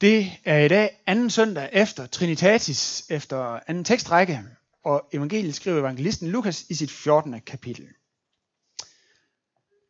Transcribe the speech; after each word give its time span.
Det 0.00 0.32
er 0.44 0.58
i 0.58 0.68
dag 0.68 1.02
anden 1.06 1.30
søndag 1.30 1.70
efter 1.72 2.06
Trinitatis, 2.06 3.06
efter 3.10 3.60
anden 3.66 3.84
tekstrække, 3.84 4.44
og 4.82 5.08
evangeliet 5.12 5.54
skriver 5.54 5.80
evangelisten 5.80 6.28
Lukas 6.28 6.66
i 6.68 6.74
sit 6.74 6.90
14. 6.90 7.40
kapitel. 7.40 7.88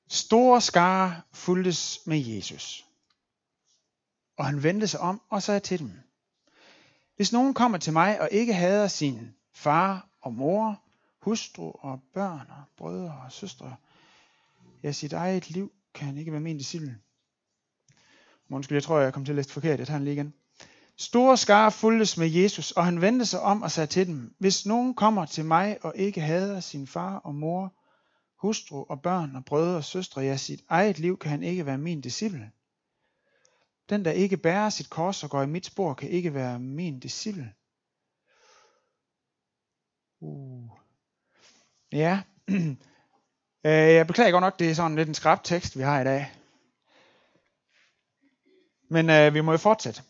Store 0.09 0.61
skare 0.61 1.23
fuldtes 1.33 2.01
med 2.07 2.19
Jesus, 2.19 2.85
og 4.37 4.47
han 4.47 4.63
vendte 4.63 4.89
sig 4.89 5.01
om 5.01 5.23
og 5.31 5.43
sagde 5.43 5.61
til 5.61 5.79
dem, 5.79 5.93
Hvis 7.17 7.33
nogen 7.33 7.55
kommer 7.55 7.79
til 7.79 7.93
mig 7.93 8.21
og 8.21 8.29
ikke 8.33 8.55
hader 8.55 8.89
sin 8.89 9.35
far 9.55 10.09
og 10.21 10.33
mor, 10.33 10.83
hustru 11.21 11.71
og 11.71 12.01
børn 12.15 12.47
og 12.51 12.65
brødre 12.77 13.21
og 13.25 13.33
søstre, 13.33 13.77
ja, 14.83 14.93
sit 14.93 15.13
eget 15.13 15.51
liv 15.51 15.73
kan 15.95 16.07
han 16.07 16.17
ikke 16.17 16.33
være 16.33 16.41
min 16.41 16.59
disciple. 16.59 16.99
Undskyld, 18.51 18.77
jeg 18.77 18.83
tror, 18.83 18.99
jeg 18.99 19.13
kom 19.13 19.25
til 19.25 19.33
at 19.33 19.37
læse 19.37 19.53
forkert. 19.53 19.79
Jeg 19.79 19.87
tager 19.87 19.99
den 19.99 20.05
lige 20.05 20.15
igen. 20.15 20.35
Store 20.97 21.37
skare 21.37 21.73
fuldtes 21.73 22.17
med 22.17 22.29
Jesus, 22.29 22.71
og 22.71 22.85
han 22.85 23.01
vendte 23.01 23.27
sig 23.27 23.41
om 23.41 23.63
og 23.63 23.71
sagde 23.71 23.87
til 23.87 24.07
dem, 24.07 24.35
Hvis 24.39 24.67
nogen 24.67 24.95
kommer 24.95 25.27
til 25.27 25.45
mig 25.45 25.79
og 25.83 25.93
ikke 25.97 26.21
hader 26.21 26.61
sin 26.61 26.87
far 26.87 27.17
og 27.17 27.35
mor, 27.35 27.75
hustru 28.37 28.85
og 28.89 29.03
børn 29.03 29.37
og 29.37 29.45
brødre 29.45 29.77
og 29.77 29.85
søstre, 29.85 30.23
ja, 30.23 30.37
sit 30.37 30.65
eget 30.69 30.99
liv 30.99 31.19
kan 31.19 31.31
han 31.31 31.43
ikke 31.43 31.67
være 31.67 31.79
min 31.79 32.01
disciple. 32.01 32.51
Den, 33.91 34.05
der 34.05 34.11
ikke 34.11 34.37
bærer 34.37 34.71
sit 34.71 34.91
kors 34.91 35.25
og 35.25 35.31
går 35.31 35.43
i 35.43 35.47
mit 35.47 35.67
spor, 35.67 35.95
kan 35.95 36.09
ikke 36.09 36.35
være 36.35 36.59
min 36.59 37.01
disciple. 37.01 37.53
Uh. 40.21 40.69
Ja, 41.93 42.23
øh, 42.51 42.75
jeg 43.65 44.07
beklager 44.07 44.31
godt 44.31 44.43
nok, 44.43 44.59
det 44.59 44.71
er 44.71 44.75
sådan 44.75 44.97
lidt 44.97 45.09
en 45.09 45.15
skrab 45.15 45.45
tekst, 45.45 45.79
vi 45.79 45.83
har 45.83 46.01
i 46.01 46.05
dag. 46.05 46.36
Men 48.89 49.11
øh, 49.11 49.35
vi 49.35 49.41
må 49.41 49.53
jo 49.53 49.59
fortsætte. 49.59 50.03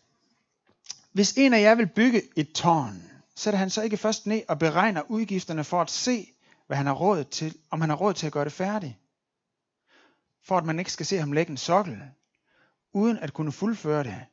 Hvis 1.11 1.33
en 1.37 1.53
af 1.53 1.61
jer 1.61 1.75
vil 1.75 1.87
bygge 1.87 2.21
et 2.35 2.51
tårn, 2.51 3.03
sætter 3.35 3.57
han 3.57 3.69
så 3.69 3.81
ikke 3.81 3.97
først 3.97 4.27
ned 4.27 4.41
og 4.47 4.59
beregner 4.59 5.01
udgifterne 5.11 5.63
for 5.63 5.81
at 5.81 5.91
se, 5.91 6.27
hvad 6.67 6.77
han 6.77 6.85
har 6.85 6.93
råd 6.93 7.23
til, 7.23 7.57
om 7.69 7.81
han 7.81 7.89
har 7.89 7.97
råd 7.97 8.13
til 8.13 8.27
at 8.27 8.33
gøre 8.33 8.45
det 8.45 8.53
færdigt. 8.53 8.93
For 10.43 10.57
at 10.57 10.65
man 10.65 10.79
ikke 10.79 10.91
skal 10.91 11.05
se 11.05 11.17
ham 11.17 11.31
lægge 11.31 11.51
en 11.51 11.57
sokkel, 11.57 12.01
uden 12.93 13.17
at 13.17 13.33
kunne 13.33 13.51
fuldføre 13.51 14.03
det, 14.03 14.25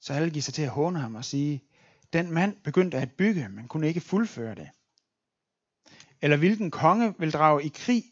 så 0.00 0.12
alle 0.12 0.30
giver 0.30 0.42
sig 0.42 0.54
til 0.54 0.62
at 0.62 0.68
håne 0.68 1.00
ham 1.00 1.14
og 1.14 1.24
sige, 1.24 1.62
den 2.12 2.30
mand 2.30 2.56
begyndte 2.64 2.98
at 2.98 3.12
bygge, 3.12 3.48
men 3.48 3.68
kunne 3.68 3.88
ikke 3.88 4.00
fuldføre 4.00 4.54
det. 4.54 4.68
Eller 6.22 6.36
hvilken 6.36 6.70
konge 6.70 7.14
vil 7.18 7.32
drage 7.32 7.64
i 7.64 7.68
krig 7.68 8.04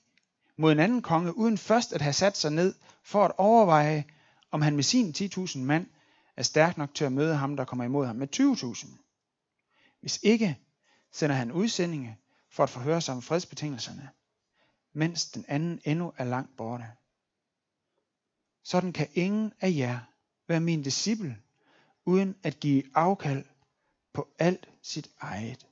mod 0.57 0.73
en 0.73 0.81
anden 0.81 1.03
konge, 1.03 1.37
uden 1.37 1.59
først 1.59 1.93
at 1.93 2.01
have 2.01 2.13
sat 2.13 2.37
sig 2.37 2.53
ned 2.53 2.75
for 3.03 3.25
at 3.25 3.33
overveje, 3.39 4.05
om 4.51 4.63
han 4.63 4.75
med 4.75 4.83
sin 4.83 5.15
10.000 5.17 5.59
mand 5.59 5.87
er 6.37 6.43
stærk 6.43 6.79
nok 6.79 6.95
til 6.95 7.05
at 7.05 7.13
møde 7.13 7.37
ham, 7.37 7.57
der 7.57 7.65
kommer 7.65 7.85
imod 7.85 8.07
ham 8.07 8.17
med 8.17 8.41
20.000. 8.41 10.01
Hvis 10.01 10.21
ikke, 10.23 10.59
sender 11.13 11.37
han 11.37 11.53
udsendinge 11.53 12.19
for 12.51 12.63
at 12.63 12.71
forhøre 12.71 13.01
sig 13.01 13.15
om 13.15 13.23
fredsbetingelserne, 13.23 14.11
mens 14.93 15.31
den 15.31 15.45
anden 15.49 15.81
endnu 15.85 16.13
er 16.17 16.25
langt 16.25 16.57
borte. 16.57 16.87
Sådan 18.63 18.93
kan 18.93 19.09
ingen 19.15 19.53
af 19.61 19.73
jer 19.77 20.01
være 20.49 20.61
min 20.61 20.83
disciple, 20.83 21.43
uden 22.05 22.37
at 22.43 22.61
give 22.61 22.85
afkald 22.95 23.45
på 24.13 24.29
alt 24.39 24.69
sit 24.83 25.11
eget. 25.19 25.67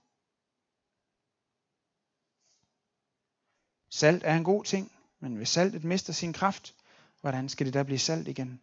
Salt 3.90 4.22
er 4.24 4.36
en 4.36 4.44
god 4.44 4.64
ting, 4.64 4.92
men 5.20 5.36
hvis 5.36 5.48
saltet 5.48 5.84
mister 5.84 6.12
sin 6.12 6.32
kraft, 6.32 6.74
hvordan 7.20 7.48
skal 7.48 7.66
det 7.66 7.74
da 7.74 7.82
blive 7.82 7.98
salt 7.98 8.28
igen? 8.28 8.60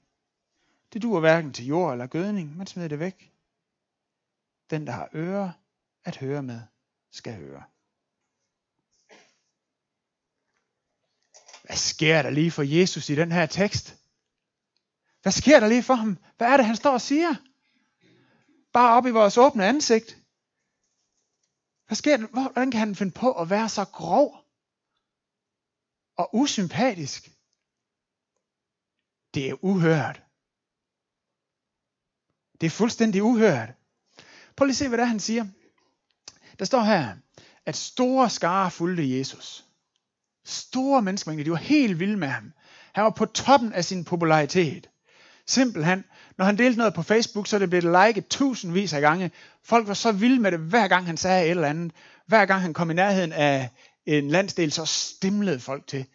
Det 0.93 1.01
duer 1.01 1.19
hverken 1.19 1.53
til 1.53 1.65
jord 1.65 1.91
eller 1.91 2.07
gødning, 2.07 2.57
man 2.57 2.67
smider 2.67 2.87
det 2.87 2.99
væk. 2.99 3.31
Den, 4.69 4.87
der 4.87 4.93
har 4.93 5.09
ører 5.13 5.51
at 6.03 6.17
høre 6.17 6.43
med, 6.43 6.61
skal 7.11 7.35
høre. 7.35 7.63
Hvad 11.63 11.77
sker 11.77 12.21
der 12.21 12.29
lige 12.29 12.51
for 12.51 12.63
Jesus 12.63 13.09
i 13.09 13.15
den 13.15 13.31
her 13.31 13.45
tekst? 13.45 13.95
Hvad 15.21 15.31
sker 15.31 15.59
der 15.59 15.67
lige 15.67 15.83
for 15.83 15.93
ham? 15.93 16.17
Hvad 16.37 16.47
er 16.47 16.57
det, 16.57 16.65
han 16.65 16.75
står 16.75 16.91
og 16.91 17.01
siger? 17.01 17.35
Bare 18.73 18.97
op 18.97 19.05
i 19.05 19.09
vores 19.09 19.37
åbne 19.37 19.65
ansigt. 19.65 20.17
Hvad 21.87 21.95
sker 21.95 22.17
der? 22.17 22.27
Hvordan 22.27 22.71
kan 22.71 22.79
han 22.79 22.95
finde 22.95 23.11
på 23.11 23.31
at 23.31 23.49
være 23.49 23.69
så 23.69 23.85
grov 23.85 24.45
og 26.15 26.29
usympatisk? 26.35 27.34
Det 29.35 29.49
er 29.49 29.63
uhørt. 29.63 30.21
Det 32.61 32.67
er 32.67 32.71
fuldstændig 32.71 33.23
uhørt. 33.23 33.69
Prøv 34.55 34.65
lige 34.65 34.73
at 34.73 34.77
se, 34.77 34.87
hvad 34.87 34.97
det 34.97 35.03
er, 35.03 35.07
han 35.07 35.19
siger. 35.19 35.45
Der 36.59 36.65
står 36.65 36.81
her, 36.81 37.15
at 37.65 37.75
store 37.75 38.29
skare 38.29 38.71
fulgte 38.71 39.17
Jesus. 39.17 39.65
Store 40.45 41.01
menneskemængder, 41.01 41.43
de 41.43 41.51
var 41.51 41.57
helt 41.57 41.99
vilde 41.99 42.17
med 42.17 42.27
ham. 42.27 42.53
Han 42.93 43.03
var 43.03 43.09
på 43.09 43.25
toppen 43.25 43.73
af 43.73 43.85
sin 43.85 44.05
popularitet. 44.05 44.89
Simpelthen, 45.47 46.03
når 46.37 46.45
han 46.45 46.57
delte 46.57 46.77
noget 46.77 46.93
på 46.93 47.03
Facebook, 47.03 47.47
så 47.47 47.55
er 47.55 47.65
det 47.65 47.83
liket 47.83 48.27
tusindvis 48.27 48.93
af 48.93 49.01
gange. 49.01 49.31
Folk 49.63 49.87
var 49.87 49.93
så 49.93 50.11
vilde 50.11 50.41
med 50.41 50.51
det, 50.51 50.59
hver 50.59 50.87
gang 50.87 51.05
han 51.05 51.17
sagde 51.17 51.45
et 51.45 51.51
eller 51.51 51.67
andet. 51.67 51.91
Hver 52.27 52.45
gang 52.45 52.61
han 52.61 52.73
kom 52.73 52.91
i 52.91 52.93
nærheden 52.93 53.31
af 53.31 53.69
en 54.05 54.29
landsdel, 54.29 54.71
så 54.71 54.85
stimlede 54.85 55.59
folk 55.59 55.87
til. 55.87 56.05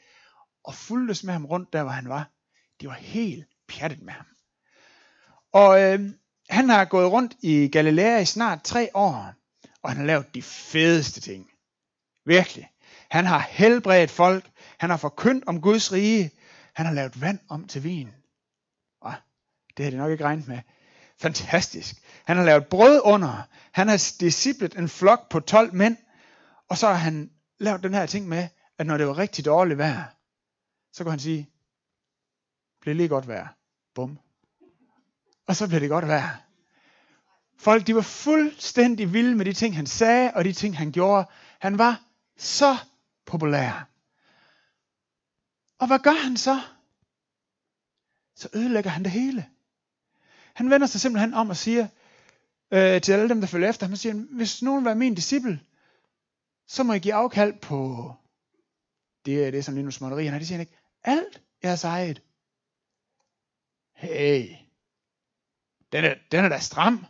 Og 0.64 0.75
fuldtes 0.75 1.25
med 1.25 1.32
ham 1.32 1.44
rundt 1.47 1.72
der, 1.72 1.82
hvor 1.82 1.92
han 1.92 2.09
var. 2.09 2.30
Det 2.80 2.88
var 2.88 2.94
helt 2.94 3.46
pjattet 3.68 4.02
med 4.02 4.12
ham. 4.12 4.26
Og 5.52 5.82
øh, 5.82 6.10
han 6.50 6.68
har 6.68 6.84
gået 6.84 7.12
rundt 7.12 7.34
i 7.41 7.68
Galilea 7.68 8.18
i 8.18 8.24
snart 8.24 8.62
tre 8.62 8.91
år, 8.94 9.34
og 9.82 9.91
han 9.91 9.98
har 9.98 10.04
lavet 10.04 10.34
de 10.34 10.42
fedeste 10.42 11.20
ting. 11.20 11.50
Virkelig. 12.24 12.70
Han 13.10 13.26
har 13.26 13.38
helbredt 13.38 14.10
folk, 14.10 14.50
han 14.78 14.91
har 14.91 14.96
forkyndt 14.96 15.44
om 15.46 15.60
Guds 15.60 15.92
rige, 15.92 16.30
han 16.74 16.86
har 16.86 16.92
lavet 16.92 17.20
vand 17.20 17.38
om 17.48 17.66
til 17.66 17.84
vin. 17.84 18.08
Og 19.00 19.14
det 19.76 19.84
har 19.84 19.91
de 19.91 19.97
nok 19.97 20.10
ikke 20.10 20.24
regnet 20.24 20.48
med. 20.48 20.58
Fantastisk. 21.20 21.97
Han 22.24 22.36
har 22.36 22.44
lavet 22.44 22.66
brød 22.66 23.00
under, 23.04 23.42
han 23.72 23.88
har 23.88 24.14
disciplet 24.20 24.78
en 24.78 24.88
flok 24.88 25.28
på 25.28 25.41
12 25.41 25.74
mænd, 25.74 25.97
og 26.68 26.78
så 26.78 26.86
har 26.86 26.94
han 26.94 27.30
lavet 27.58 27.82
den 27.82 27.94
her 27.94 28.06
ting 28.06 28.28
med, 28.28 28.48
at 28.78 28.86
når 28.86 28.97
det 28.97 29.06
var 29.06 29.18
rigtig 29.18 29.44
dårligt 29.44 29.78
vejr, 29.78 30.04
så 30.92 31.04
kunne 31.04 31.12
han 31.12 31.20
sige, 31.20 31.49
bliver 32.80 32.94
lige 32.94 33.08
godt 33.08 33.28
værd. 33.28 33.48
Bum, 33.94 34.18
og 35.46 35.56
så 35.56 35.68
blev 35.68 35.80
det 35.80 35.88
godt 35.88 36.08
værd. 36.08 36.42
Folk, 37.58 37.86
de 37.86 37.94
var 37.94 38.02
fuldstændig 38.02 39.12
vilde 39.12 39.34
med 39.34 39.44
de 39.44 39.52
ting, 39.52 39.76
han 39.76 39.86
sagde, 39.86 40.32
og 40.34 40.44
de 40.44 40.52
ting, 40.52 40.78
han 40.78 40.92
gjorde. 40.92 41.28
Han 41.58 41.78
var 41.78 42.02
så 42.36 42.76
populær. 43.26 43.88
Og 45.78 45.86
hvad 45.86 45.98
gør 45.98 46.24
han 46.24 46.36
så? 46.36 46.60
Så 48.36 48.48
ødelægger 48.54 48.91
han 48.91 49.02
det 49.02 49.12
hele. 49.12 49.47
Han 50.54 50.70
vender 50.70 50.86
sig 50.86 51.00
simpelthen 51.00 51.34
om 51.34 51.50
og 51.50 51.56
siger 51.56 51.88
øh, 52.70 53.00
til 53.00 53.12
alle 53.12 53.28
dem, 53.28 53.41
der 53.41 53.47
følger 53.47 53.68
efter 53.68 53.86
ham, 53.86 53.97
siger, 53.97 54.14
hvis 54.14 54.62
nogen 54.62 54.80
vil 54.80 54.86
være 54.86 54.94
min 54.94 55.14
disciple, 55.14 55.60
så 56.66 56.82
må 56.82 56.92
I 56.92 56.98
give 56.98 57.14
afkald 57.14 57.58
på 57.58 58.12
det 59.26 59.47
er 59.47 59.50
det, 59.50 59.64
som 59.64 59.74
Linus 59.74 59.94
Småtteri, 59.94 60.26
han 60.26 60.38
det 60.38 60.47
siger 60.47 60.56
han 60.56 60.60
ikke. 60.60 60.78
Alt 61.04 61.42
jeres 61.64 61.84
eget. 61.84 62.22
Hey, 64.00 64.48
den 65.92 66.04
er, 66.04 66.14
den 66.32 66.44
er 66.44 66.48
da 66.48 66.58
stram. 66.58 67.06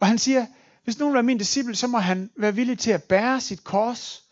Og 0.00 0.06
han 0.06 0.18
siger, 0.18 0.46
hvis 0.84 0.98
nogen 0.98 1.16
er 1.16 1.22
min 1.22 1.38
disciple, 1.38 1.74
så 1.74 1.86
må 1.86 1.98
han 1.98 2.30
være 2.36 2.54
villig 2.54 2.78
til 2.78 2.90
at 2.90 3.02
bære 3.02 3.40
sit 3.40 3.64
kors 3.64 4.22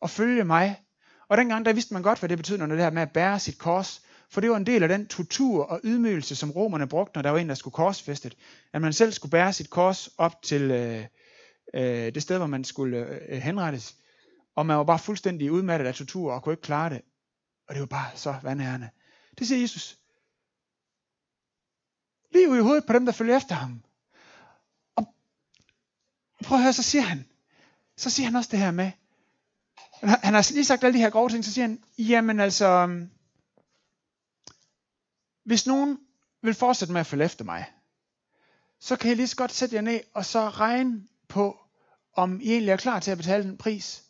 og 0.00 0.10
følge 0.10 0.44
mig. 0.44 0.80
Og 1.28 1.36
dengang, 1.36 1.64
der 1.64 1.72
vidste 1.72 1.94
man 1.94 2.02
godt, 2.02 2.18
hvad 2.18 2.28
det 2.28 2.38
betød, 2.38 2.58
når 2.58 2.66
det 2.66 2.78
der 2.78 2.90
med 2.90 3.02
at 3.02 3.12
bære 3.12 3.38
sit 3.38 3.58
kors. 3.58 4.02
For 4.30 4.40
det 4.40 4.50
var 4.50 4.56
en 4.56 4.66
del 4.66 4.82
af 4.82 4.88
den 4.88 5.06
tortur 5.06 5.64
og 5.64 5.80
ydmygelse, 5.84 6.36
som 6.36 6.50
romerne 6.50 6.88
brugte, 6.88 7.12
når 7.14 7.22
der 7.22 7.30
var 7.30 7.38
en, 7.38 7.48
der 7.48 7.54
skulle 7.54 7.74
korsfæstet. 7.74 8.36
At 8.72 8.82
man 8.82 8.92
selv 8.92 9.12
skulle 9.12 9.30
bære 9.30 9.52
sit 9.52 9.70
kors 9.70 10.08
op 10.18 10.42
til 10.42 10.62
øh, 10.62 11.04
øh, 11.74 12.14
det 12.14 12.22
sted, 12.22 12.36
hvor 12.36 12.46
man 12.46 12.64
skulle 12.64 12.98
øh, 12.98 13.20
øh 13.28 13.38
henrettes. 13.38 13.96
Og 14.56 14.66
man 14.66 14.76
var 14.76 14.84
bare 14.84 14.98
fuldstændig 14.98 15.52
udmattet 15.52 15.86
af 15.86 15.94
tortur 15.94 16.32
og 16.32 16.42
kunne 16.42 16.52
ikke 16.52 16.62
klare 16.62 16.90
det. 16.90 17.00
Og 17.68 17.74
det 17.74 17.80
var 17.80 17.86
bare 17.86 18.10
så 18.14 18.34
vandærende. 18.42 18.90
Det 19.38 19.46
siger 19.46 19.60
Jesus 19.60 19.99
liv 22.30 22.56
i 22.56 22.60
hovedet 22.60 22.86
på 22.86 22.92
dem, 22.92 23.06
der 23.06 23.12
følger 23.12 23.36
efter 23.36 23.54
ham. 23.54 23.82
Og 24.96 25.14
prøv 26.44 26.58
at 26.58 26.62
høre, 26.62 26.72
så 26.72 26.82
siger 26.82 27.02
han, 27.02 27.28
så 27.96 28.10
siger 28.10 28.26
han 28.26 28.36
også 28.36 28.50
det 28.50 28.58
her 28.58 28.70
med, 28.70 28.90
han 30.02 30.34
har 30.34 30.52
lige 30.52 30.64
sagt 30.64 30.84
alle 30.84 30.98
de 30.98 31.02
her 31.02 31.10
grove 31.10 31.28
ting, 31.28 31.44
så 31.44 31.52
siger 31.52 31.66
han, 31.66 31.84
jamen 31.98 32.40
altså, 32.40 32.66
øhm, 32.66 33.10
hvis 35.44 35.66
nogen 35.66 35.98
vil 36.42 36.54
fortsætte 36.54 36.92
med 36.92 37.00
at 37.00 37.06
følge 37.06 37.24
efter 37.24 37.44
mig, 37.44 37.72
så 38.80 38.96
kan 38.96 39.10
I 39.10 39.14
lige 39.14 39.28
så 39.28 39.36
godt 39.36 39.52
sætte 39.52 39.74
jer 39.74 39.82
ned 39.82 40.00
og 40.14 40.24
så 40.24 40.48
regne 40.48 41.08
på, 41.28 41.58
om 42.12 42.40
I 42.40 42.50
egentlig 42.50 42.72
er 42.72 42.76
klar 42.76 43.00
til 43.00 43.10
at 43.10 43.16
betale 43.16 43.44
den 43.44 43.58
pris. 43.58 44.04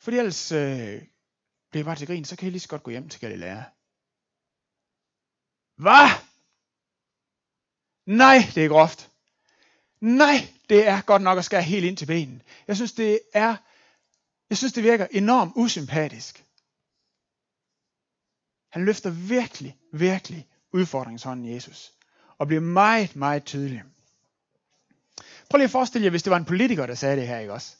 Fordi 0.00 0.16
ellers 0.16 0.52
øh, 0.52 1.02
bliver 1.70 1.84
bare 1.84 1.96
til 1.96 2.06
grin, 2.06 2.24
så 2.24 2.36
kan 2.36 2.48
I 2.48 2.50
lige 2.50 2.60
så 2.60 2.68
godt 2.68 2.82
gå 2.82 2.90
hjem 2.90 3.08
til 3.08 3.20
Galilea. 3.20 3.62
Hvad? 5.76 6.27
Nej, 8.08 8.38
det 8.54 8.64
er 8.64 8.68
groft. 8.68 9.10
Nej, 10.00 10.48
det 10.68 10.88
er 10.88 11.00
godt 11.00 11.22
nok 11.22 11.38
at 11.38 11.44
skære 11.44 11.62
helt 11.62 11.84
ind 11.84 11.96
til 11.96 12.06
benen. 12.06 12.42
Jeg 12.68 12.76
synes, 12.76 12.92
det 12.92 13.20
er, 13.34 13.56
jeg 14.50 14.58
synes, 14.58 14.72
det 14.72 14.84
virker 14.84 15.06
enormt 15.10 15.52
usympatisk. 15.56 16.44
Han 18.72 18.84
løfter 18.84 19.10
virkelig, 19.10 19.76
virkelig 19.92 20.46
udfordringshånden 20.72 21.54
Jesus. 21.54 21.92
Og 22.38 22.46
bliver 22.46 22.60
meget, 22.60 23.16
meget 23.16 23.44
tydelig. 23.44 23.82
Prøv 25.50 25.58
lige 25.58 25.64
at 25.64 25.70
forestille 25.70 26.04
jer, 26.04 26.10
hvis 26.10 26.22
det 26.22 26.30
var 26.30 26.36
en 26.36 26.44
politiker, 26.44 26.86
der 26.86 26.94
sagde 26.94 27.16
det 27.16 27.26
her, 27.26 27.38
ikke 27.38 27.52
også? 27.52 27.76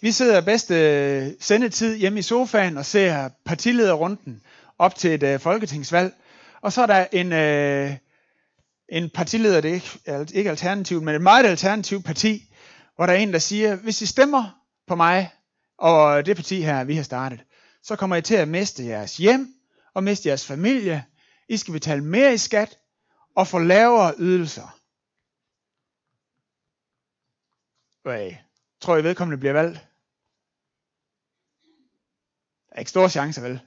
Vi 0.00 0.12
sidder 0.12 0.40
bedste 0.40 0.74
øh, 0.74 1.32
sendetid 1.40 1.96
hjemme 1.96 2.18
i 2.18 2.22
sofaen 2.22 2.76
og 2.76 2.86
ser 2.86 3.28
partilederrunden 3.44 4.42
op 4.78 4.94
til 4.94 5.14
et 5.14 5.22
øh, 5.22 5.40
folketingsvalg. 5.40 6.14
Og 6.60 6.72
så 6.72 6.82
er 6.82 6.86
der 6.86 7.06
en, 7.12 7.32
øh, 7.32 7.96
en 8.88 9.10
partileder, 9.10 9.60
det 9.60 9.70
er 9.70 9.74
ikke, 9.74 10.36
ikke 10.38 10.50
alternativt, 10.50 11.02
men 11.02 11.14
et 11.14 11.20
meget 11.22 11.46
alternativt 11.46 12.04
parti, 12.04 12.54
hvor 12.96 13.06
der 13.06 13.12
er 13.12 13.16
en, 13.16 13.32
der 13.32 13.38
siger, 13.38 13.76
hvis 13.76 14.02
I 14.02 14.06
stemmer 14.06 14.64
på 14.86 14.94
mig 14.94 15.32
og 15.78 16.26
det 16.26 16.36
parti 16.36 16.62
her, 16.62 16.84
vi 16.84 16.96
har 16.96 17.02
startet, 17.02 17.44
så 17.82 17.96
kommer 17.96 18.16
I 18.16 18.22
til 18.22 18.34
at 18.34 18.48
miste 18.48 18.84
jeres 18.84 19.16
hjem 19.16 19.54
og 19.94 20.04
miste 20.04 20.28
jeres 20.28 20.46
familie. 20.46 21.04
I 21.48 21.56
skal 21.56 21.72
betale 21.72 22.04
mere 22.04 22.34
i 22.34 22.38
skat 22.38 22.78
og 23.36 23.48
få 23.48 23.58
lavere 23.58 24.14
ydelser. 24.18 24.78
Hvad? 28.02 28.32
Tror 28.80 28.96
I 28.96 29.04
vedkommende 29.04 29.38
bliver 29.38 29.52
valgt? 29.52 29.78
Der 32.68 32.74
er 32.74 32.78
ikke 32.78 32.90
store 32.90 33.10
chancer, 33.10 33.42
vel? 33.42 33.60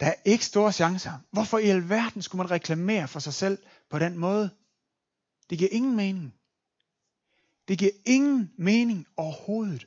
Der 0.00 0.06
er 0.06 0.14
ikke 0.24 0.44
store 0.44 0.72
chancer. 0.72 1.12
Hvorfor 1.30 1.58
i 1.58 1.68
alverden 1.68 2.22
skulle 2.22 2.42
man 2.42 2.50
reklamere 2.50 3.08
for 3.08 3.20
sig 3.20 3.34
selv 3.34 3.58
på 3.88 3.98
den 3.98 4.18
måde? 4.18 4.50
Det 5.50 5.58
giver 5.58 5.70
ingen 5.72 5.96
mening. 5.96 6.34
Det 7.68 7.78
giver 7.78 7.90
ingen 8.04 8.52
mening 8.56 9.06
overhovedet. 9.16 9.86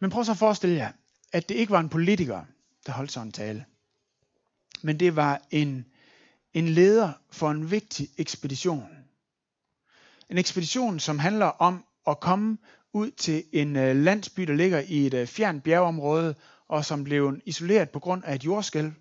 Men 0.00 0.10
prøv 0.10 0.24
så 0.24 0.32
at 0.32 0.38
forestille 0.38 0.76
jer, 0.76 0.92
at 1.32 1.48
det 1.48 1.54
ikke 1.54 1.72
var 1.72 1.80
en 1.80 1.88
politiker, 1.88 2.44
der 2.86 2.92
holdt 2.92 3.12
sådan 3.12 3.28
en 3.28 3.32
tale. 3.32 3.64
Men 4.82 5.00
det 5.00 5.16
var 5.16 5.42
en, 5.50 5.86
en 6.54 6.68
leder 6.68 7.12
for 7.30 7.50
en 7.50 7.70
vigtig 7.70 8.08
ekspedition. 8.18 8.88
En 10.30 10.38
ekspedition, 10.38 11.00
som 11.00 11.18
handler 11.18 11.46
om 11.46 11.84
at 12.06 12.20
komme 12.20 12.58
ud 12.92 13.10
til 13.10 13.44
en 13.52 13.76
øh, 13.76 13.96
landsby, 13.96 14.42
der 14.42 14.54
ligger 14.54 14.80
i 14.80 15.06
et 15.06 15.14
øh, 15.14 15.26
fjernt 15.26 15.62
bjergeområde, 15.62 16.34
og 16.68 16.84
som 16.84 17.04
blev 17.04 17.40
isoleret 17.44 17.90
på 17.90 17.98
grund 17.98 18.24
af 18.24 18.34
et 18.34 18.44
jordskælv. 18.44 18.92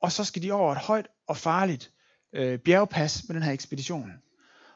Og 0.00 0.12
så 0.12 0.24
skal 0.24 0.42
de 0.42 0.52
over 0.52 0.72
et 0.72 0.78
højt 0.78 1.08
og 1.26 1.36
farligt 1.36 1.92
øh, 2.32 2.58
bjergpas 2.58 3.28
med 3.28 3.34
den 3.34 3.42
her 3.42 3.52
ekspedition. 3.52 4.12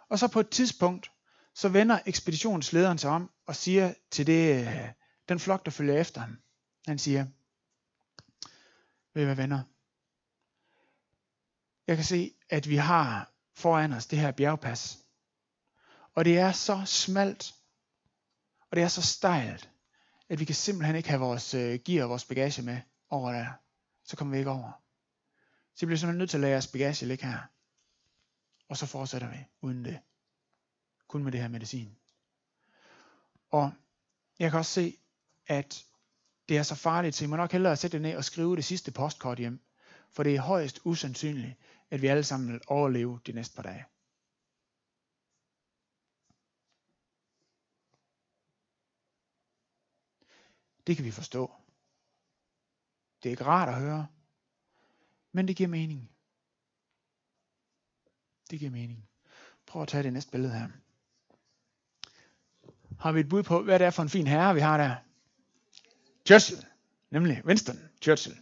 Og 0.08 0.18
så 0.18 0.28
på 0.28 0.40
et 0.40 0.48
tidspunkt, 0.48 1.10
så 1.54 1.68
vender 1.68 1.98
ekspeditionslederen 2.06 2.98
sig 2.98 3.10
om 3.10 3.30
og 3.46 3.56
siger 3.56 3.94
til 4.10 4.26
det, 4.26 4.66
øh, 4.66 4.88
den 5.28 5.40
flok, 5.40 5.64
der 5.64 5.70
følger 5.70 6.00
efter 6.00 6.20
ham, 6.20 6.38
han 6.86 6.98
siger, 6.98 7.26
ved 9.14 9.24
hvad 9.24 9.36
venner? 9.36 9.62
Jeg 11.86 11.96
kan 11.96 12.04
se, 12.04 12.34
at 12.48 12.68
vi 12.68 12.76
har 12.76 13.32
foran 13.54 13.92
os 13.92 14.06
det 14.06 14.18
her 14.18 14.32
bjergpas. 14.32 14.98
Og 16.14 16.24
det 16.24 16.38
er 16.38 16.52
så 16.52 16.82
smalt, 16.86 17.54
og 18.70 18.76
det 18.76 18.82
er 18.82 18.88
så 18.88 19.02
stejlt, 19.02 19.70
at 20.28 20.40
vi 20.40 20.44
kan 20.44 20.54
simpelthen 20.54 20.96
ikke 20.96 21.08
have 21.08 21.20
vores 21.20 21.54
øh, 21.54 21.80
gear 21.84 22.04
og 22.04 22.10
vores 22.10 22.24
bagage 22.24 22.62
med 22.62 22.80
over 23.08 23.32
der. 23.32 23.46
Så 24.04 24.16
kommer 24.16 24.32
vi 24.32 24.38
ikke 24.38 24.50
over. 24.50 24.79
Så 25.74 25.84
I 25.84 25.86
bliver 25.86 25.98
simpelthen 25.98 26.18
nødt 26.18 26.30
til 26.30 26.36
at 26.36 26.40
lade 26.40 26.52
jeres 26.52 26.66
bagage 26.66 27.06
ligge 27.06 27.26
her. 27.26 27.40
Og 28.68 28.76
så 28.76 28.86
fortsætter 28.86 29.30
vi 29.30 29.44
uden 29.60 29.84
det. 29.84 30.00
Kun 31.08 31.24
med 31.24 31.32
det 31.32 31.40
her 31.40 31.48
medicin. 31.48 31.96
Og 33.50 33.72
jeg 34.38 34.50
kan 34.50 34.58
også 34.58 34.72
se, 34.72 34.98
at 35.46 35.84
det 36.48 36.58
er 36.58 36.62
så 36.62 36.74
farligt, 36.74 37.16
så 37.16 37.24
I 37.24 37.28
må 37.28 37.36
nok 37.36 37.52
hellere 37.52 37.76
sætte 37.76 37.96
det 37.96 38.02
ned 38.02 38.16
og 38.16 38.24
skrive 38.24 38.56
det 38.56 38.64
sidste 38.64 38.92
postkort 38.92 39.38
hjem. 39.38 39.60
For 40.10 40.22
det 40.22 40.34
er 40.34 40.40
højst 40.40 40.80
usandsynligt, 40.84 41.56
at 41.90 42.02
vi 42.02 42.06
alle 42.06 42.24
sammen 42.24 42.52
vil 42.52 42.60
overleve 42.66 43.20
de 43.26 43.32
næste 43.32 43.56
par 43.56 43.62
dage. 43.62 43.84
Det 50.86 50.96
kan 50.96 51.04
vi 51.04 51.10
forstå. 51.10 51.52
Det 53.22 53.28
er 53.28 53.30
ikke 53.30 53.44
rart 53.44 53.68
at 53.68 53.80
høre, 53.80 54.06
men 55.32 55.48
det 55.48 55.56
giver 55.56 55.68
mening. 55.68 56.10
Det 58.50 58.58
giver 58.58 58.70
mening. 58.70 59.08
Prøv 59.66 59.82
at 59.82 59.88
tage 59.88 60.02
det 60.02 60.12
næste 60.12 60.30
billede 60.30 60.52
her. 60.52 60.68
Har 63.00 63.12
vi 63.12 63.20
et 63.20 63.28
bud 63.28 63.42
på, 63.42 63.62
hvad 63.62 63.78
det 63.78 63.86
er 63.86 63.90
for 63.90 64.02
en 64.02 64.08
fin 64.08 64.26
herre, 64.26 64.54
vi 64.54 64.60
har 64.60 64.76
der? 64.76 64.96
Churchill, 66.26 66.66
nemlig 67.10 67.42
Winston 67.44 67.78
Churchill. 68.02 68.36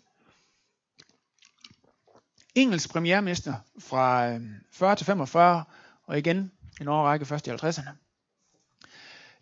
Engelsk 2.54 2.90
premierminister 2.90 3.54
fra 3.78 4.28
øhm, 4.28 4.54
40 4.72 4.96
til 4.96 5.06
45, 5.06 5.64
og 6.02 6.18
igen 6.18 6.52
en 6.80 6.88
årrække 6.88 7.26
først 7.26 7.46
i 7.46 7.50
50'erne. 7.50 7.90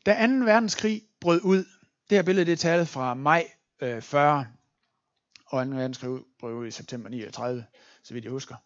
Da 0.07 0.27
2. 0.27 0.33
verdenskrig 0.33 1.03
brød 1.21 1.41
ud, 1.45 1.65
det 2.11 2.19
her 2.19 2.23
billede 2.23 2.47
det 2.47 2.53
er 2.53 2.57
taget 2.57 2.89
fra 2.89 3.15
maj 3.15 3.45
øh, 3.81 4.03
40, 4.03 4.47
og 5.47 5.67
2. 5.67 5.71
verdenskrig 5.71 6.21
brød 6.39 6.55
ud 6.55 6.67
i 6.67 6.71
september 6.71 7.09
39, 7.09 7.65
så 8.03 8.15
vidt 8.15 8.25
jeg 8.25 8.33
husker. 8.33 8.57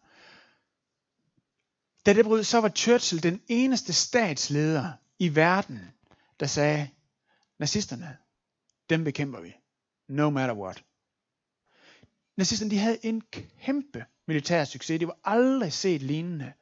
Da 2.05 2.13
det 2.13 2.25
brød, 2.25 2.43
så 2.43 2.61
var 2.61 2.69
Churchill 2.69 3.23
den 3.23 3.41
eneste 3.47 3.93
statsleder 3.93 4.91
i 5.19 5.35
verden, 5.35 5.79
der 6.39 6.45
sagde, 6.45 6.89
nazisterne, 7.59 8.17
dem 8.89 9.03
bekæmper 9.03 9.41
vi. 9.41 9.55
No 10.07 10.29
matter 10.29 10.55
what. 10.55 10.83
Nazisterne 12.37 12.71
de 12.71 12.77
havde 12.77 13.05
en 13.05 13.21
kæmpe 13.61 14.05
militær 14.27 14.63
succes. 14.63 14.99
Det 14.99 15.07
var 15.07 15.17
aldrig 15.23 15.73
set 15.73 16.01
lignende. 16.01 16.53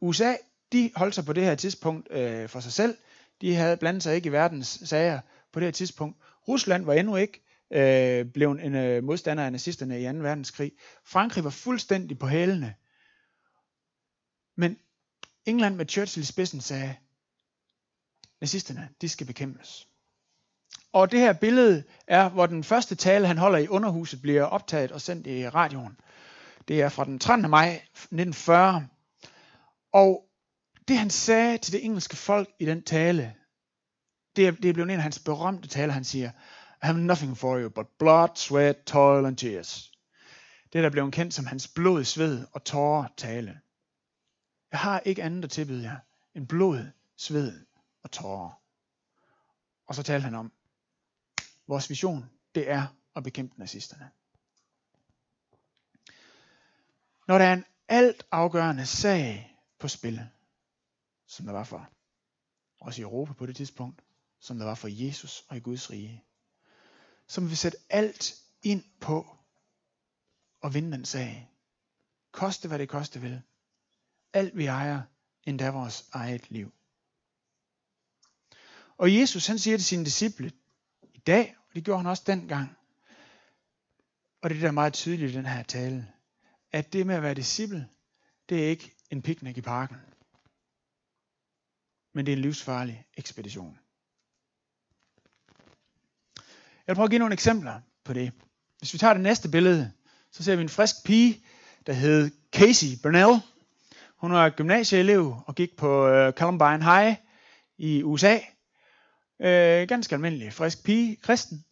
USA, 0.00 0.36
de 0.72 0.90
holdt 0.96 1.14
sig 1.14 1.24
på 1.24 1.32
det 1.32 1.44
her 1.44 1.54
tidspunkt 1.54 2.08
øh, 2.10 2.48
for 2.48 2.60
sig 2.60 2.72
selv. 2.72 2.96
De 3.40 3.54
havde 3.54 3.76
blandet 3.76 4.02
sig 4.02 4.14
ikke 4.14 4.26
i 4.26 4.32
verdens 4.32 4.80
sager 4.84 5.20
på 5.52 5.60
det 5.60 5.66
her 5.66 5.72
tidspunkt. 5.72 6.16
Rusland 6.48 6.84
var 6.84 6.92
endnu 6.92 7.16
ikke 7.16 7.42
øh, 7.72 8.24
blev 8.24 8.50
en 8.50 8.74
øh, 8.74 9.04
modstander 9.04 9.44
af 9.44 9.52
nazisterne 9.52 10.00
i 10.00 10.04
2. 10.04 10.10
verdenskrig. 10.18 10.72
Frankrig 11.04 11.44
var 11.44 11.50
fuldstændig 11.50 12.18
på 12.18 12.26
hælene. 12.26 12.74
Men 14.56 14.76
England 15.46 15.76
med 15.76 15.88
Churchill 15.88 16.22
i 16.22 16.26
spidsen 16.26 16.60
sagde, 16.60 16.96
nazisterne, 18.40 18.88
de 19.00 19.08
skal 19.08 19.26
bekæmpes. 19.26 19.88
Og 20.92 21.10
det 21.10 21.20
her 21.20 21.32
billede 21.32 21.84
er, 22.06 22.28
hvor 22.28 22.46
den 22.46 22.64
første 22.64 22.94
tale, 22.94 23.26
han 23.26 23.38
holder 23.38 23.58
i 23.58 23.68
underhuset, 23.68 24.22
bliver 24.22 24.42
optaget 24.42 24.92
og 24.92 25.00
sendt 25.00 25.26
i 25.26 25.48
radioen. 25.48 25.96
Det 26.68 26.82
er 26.82 26.88
fra 26.88 27.04
den 27.04 27.18
13. 27.18 27.50
maj 27.50 27.68
1940. 27.68 28.88
Og 29.92 30.24
det 30.88 30.98
han 30.98 31.10
sagde 31.10 31.58
til 31.58 31.72
det 31.72 31.84
engelske 31.84 32.16
folk 32.16 32.48
i 32.58 32.64
den 32.64 32.82
tale, 32.82 33.34
det 34.36 34.46
er, 34.46 34.50
det 34.50 34.68
er 34.68 34.72
blevet 34.72 34.90
en 34.90 34.96
af 34.96 35.02
hans 35.02 35.18
berømte 35.18 35.68
taler, 35.68 35.92
han 35.92 36.04
siger, 36.04 36.30
i 36.82 36.86
have 36.86 36.98
nothing 36.98 37.36
for 37.36 37.60
you 37.60 37.70
but 37.70 37.86
blood, 37.98 38.36
sweat, 38.36 38.76
toil 38.86 39.26
and 39.26 39.36
tears. 39.36 39.92
Det 40.72 40.82
der 40.82 40.90
blev 40.90 41.10
kendt 41.10 41.34
som 41.34 41.46
hans 41.46 41.68
blod, 41.68 42.04
sved 42.04 42.46
og 42.52 42.64
tårer 42.64 43.08
tale. 43.16 43.60
Jeg 44.72 44.80
har 44.80 45.00
ikke 45.00 45.22
andet 45.22 45.44
at 45.44 45.50
tilbyde 45.50 45.82
jer 45.82 45.96
end 46.34 46.48
blod, 46.48 46.90
sved 47.16 47.66
og 48.02 48.10
tårer. 48.10 48.50
Og 49.86 49.94
så 49.94 50.02
talte 50.02 50.24
han 50.24 50.34
om, 50.34 50.52
vores 51.66 51.90
vision, 51.90 52.30
det 52.54 52.70
er 52.70 52.86
at 53.16 53.22
bekæmpe 53.22 53.58
nazisterne. 53.58 54.10
Når 57.28 57.38
der 57.38 57.44
er 57.44 57.52
en 57.52 57.64
alt 57.88 58.26
afgørende 58.30 58.86
sag 58.86 59.56
på 59.78 59.88
spil, 59.88 60.28
som 61.26 61.46
der 61.46 61.52
var 61.52 61.64
for 61.64 61.90
os 62.80 62.98
i 62.98 63.02
Europa 63.02 63.32
på 63.32 63.46
det 63.46 63.56
tidspunkt, 63.56 64.02
som 64.40 64.58
der 64.58 64.64
var 64.64 64.74
for 64.74 64.88
Jesus 64.90 65.44
og 65.48 65.56
i 65.56 65.60
Guds 65.60 65.90
rige, 65.90 66.24
som 67.32 67.50
vi 67.50 67.54
sætte 67.54 67.78
alt 67.90 68.34
ind 68.62 68.84
på 69.00 69.36
at 70.62 70.74
vinde 70.74 70.92
den 70.92 71.04
sag. 71.04 71.50
Koste 72.32 72.68
hvad 72.68 72.78
det 72.78 72.88
koste 72.88 73.20
vil. 73.20 73.42
Alt 74.32 74.56
vi 74.56 74.66
ejer, 74.66 75.02
endda 75.44 75.70
vores 75.70 76.08
eget 76.12 76.50
liv. 76.50 76.72
Og 78.96 79.14
Jesus 79.14 79.46
han 79.46 79.58
siger 79.58 79.76
til 79.76 79.86
sine 79.86 80.04
disciple 80.04 80.52
i 81.14 81.18
dag, 81.18 81.56
og 81.68 81.74
det 81.74 81.84
gjorde 81.84 81.98
han 81.98 82.10
også 82.10 82.22
dengang. 82.26 82.76
Og 84.42 84.50
det 84.50 84.56
er 84.56 84.60
der 84.60 84.70
meget 84.70 84.92
tydeligt 84.92 85.32
i 85.32 85.34
den 85.34 85.46
her 85.46 85.62
tale, 85.62 86.12
at 86.72 86.92
det 86.92 87.06
med 87.06 87.14
at 87.14 87.22
være 87.22 87.34
disciple, 87.34 87.88
det 88.48 88.64
er 88.64 88.68
ikke 88.68 88.94
en 89.10 89.22
picnic 89.22 89.56
i 89.56 89.60
parken. 89.60 89.96
Men 92.12 92.26
det 92.26 92.32
er 92.32 92.36
en 92.36 92.42
livsfarlig 92.42 93.06
ekspedition. 93.14 93.78
Jeg 96.81 96.81
vil 96.92 96.96
prøve 96.96 97.04
at 97.04 97.10
give 97.10 97.18
nogle 97.18 97.32
eksempler 97.32 97.80
på 98.04 98.12
det. 98.12 98.32
Hvis 98.78 98.92
vi 98.92 98.98
tager 98.98 99.12
det 99.14 99.22
næste 99.22 99.48
billede, 99.48 99.92
så 100.32 100.42
ser 100.42 100.56
vi 100.56 100.62
en 100.62 100.68
frisk 100.68 100.94
pige, 101.04 101.44
der 101.86 101.92
hed 101.92 102.30
Casey 102.52 102.86
Burnell. 103.02 103.40
Hun 104.16 104.32
var 104.32 104.50
gymnasieelev 104.50 105.36
og 105.46 105.54
gik 105.54 105.76
på 105.76 106.08
øh, 106.08 106.32
Columbine 106.32 106.84
High 106.84 107.16
i 107.78 108.02
USA. 108.02 108.38
Øh, 109.40 109.88
ganske 109.88 110.14
almindelig, 110.14 110.52
frisk 110.52 110.84
pige, 110.84 111.16
kristen. 111.16 111.64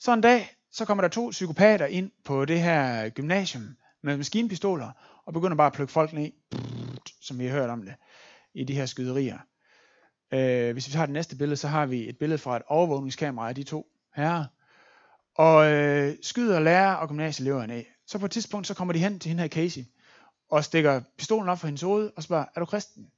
Så 0.00 0.12
en 0.12 0.20
dag, 0.20 0.50
så 0.72 0.84
kommer 0.84 1.02
der 1.02 1.08
to 1.08 1.30
psykopater 1.30 1.86
ind 1.86 2.10
på 2.24 2.44
det 2.44 2.60
her 2.60 3.08
gymnasium 3.08 3.76
med 4.02 4.16
maskinpistoler 4.16 4.90
og 5.26 5.32
begynder 5.32 5.56
bare 5.56 5.66
at 5.66 5.72
plukke 5.72 5.92
folk 5.92 6.12
ned, 6.12 6.30
som 7.22 7.38
vi 7.38 7.46
har 7.46 7.52
hørt 7.52 7.70
om 7.70 7.82
det, 7.82 7.94
i 8.54 8.64
de 8.64 8.74
her 8.74 8.86
skyderier. 8.86 9.38
Øh, 10.32 10.72
hvis 10.72 10.86
vi 10.86 10.92
tager 10.92 11.06
det 11.06 11.12
næste 11.12 11.36
billede, 11.36 11.56
så 11.56 11.68
har 11.68 11.86
vi 11.86 12.08
et 12.08 12.18
billede 12.18 12.38
fra 12.38 12.56
et 12.56 12.62
overvågningskamera 12.66 13.48
af 13.48 13.54
de 13.54 13.62
to 13.62 13.86
herrer. 14.14 14.44
Og 15.38 15.72
øh, 15.72 16.16
skyder 16.22 16.60
lærer 16.60 16.94
og 16.94 17.08
gymnasieeleverne 17.08 17.74
af. 17.74 17.94
Så 18.06 18.18
på 18.18 18.24
et 18.24 18.30
tidspunkt, 18.30 18.66
så 18.66 18.74
kommer 18.74 18.92
de 18.92 18.98
hen 18.98 19.20
til 19.20 19.28
hende 19.28 19.42
her 19.42 19.48
Casey, 19.48 19.84
og 20.48 20.64
stikker 20.64 21.02
pistolen 21.16 21.48
op 21.48 21.58
for 21.58 21.66
hendes 21.66 21.82
hoved, 21.82 22.10
og 22.16 22.22
spørger, 22.22 22.44
er 22.54 22.60
du 22.60 22.66
kristen? 22.66 23.10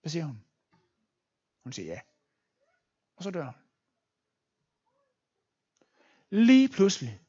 Hvad 0.00 0.10
siger 0.10 0.24
hun? 0.24 0.44
Hun 1.62 1.72
siger 1.72 1.92
ja. 1.92 2.00
Og 3.16 3.24
så 3.24 3.30
dør 3.30 3.44
hun. 3.44 3.54
Lige 6.30 6.68
pludselig, 6.68 7.20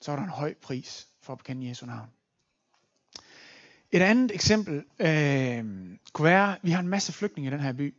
så 0.00 0.12
er 0.12 0.16
der 0.16 0.22
en 0.22 0.28
høj 0.28 0.54
pris 0.54 1.08
for 1.20 1.32
at 1.32 1.38
bekende 1.38 1.68
Jesu 1.68 1.86
navn. 1.86 2.10
Et 3.90 4.02
andet 4.02 4.34
eksempel 4.34 4.84
øh, 4.98 5.98
kunne 6.12 6.24
være, 6.24 6.56
at 6.56 6.60
vi 6.62 6.70
har 6.70 6.80
en 6.80 6.88
masse 6.88 7.12
flygtninge 7.12 7.50
i 7.50 7.52
den 7.52 7.60
her 7.60 7.72
by. 7.72 7.94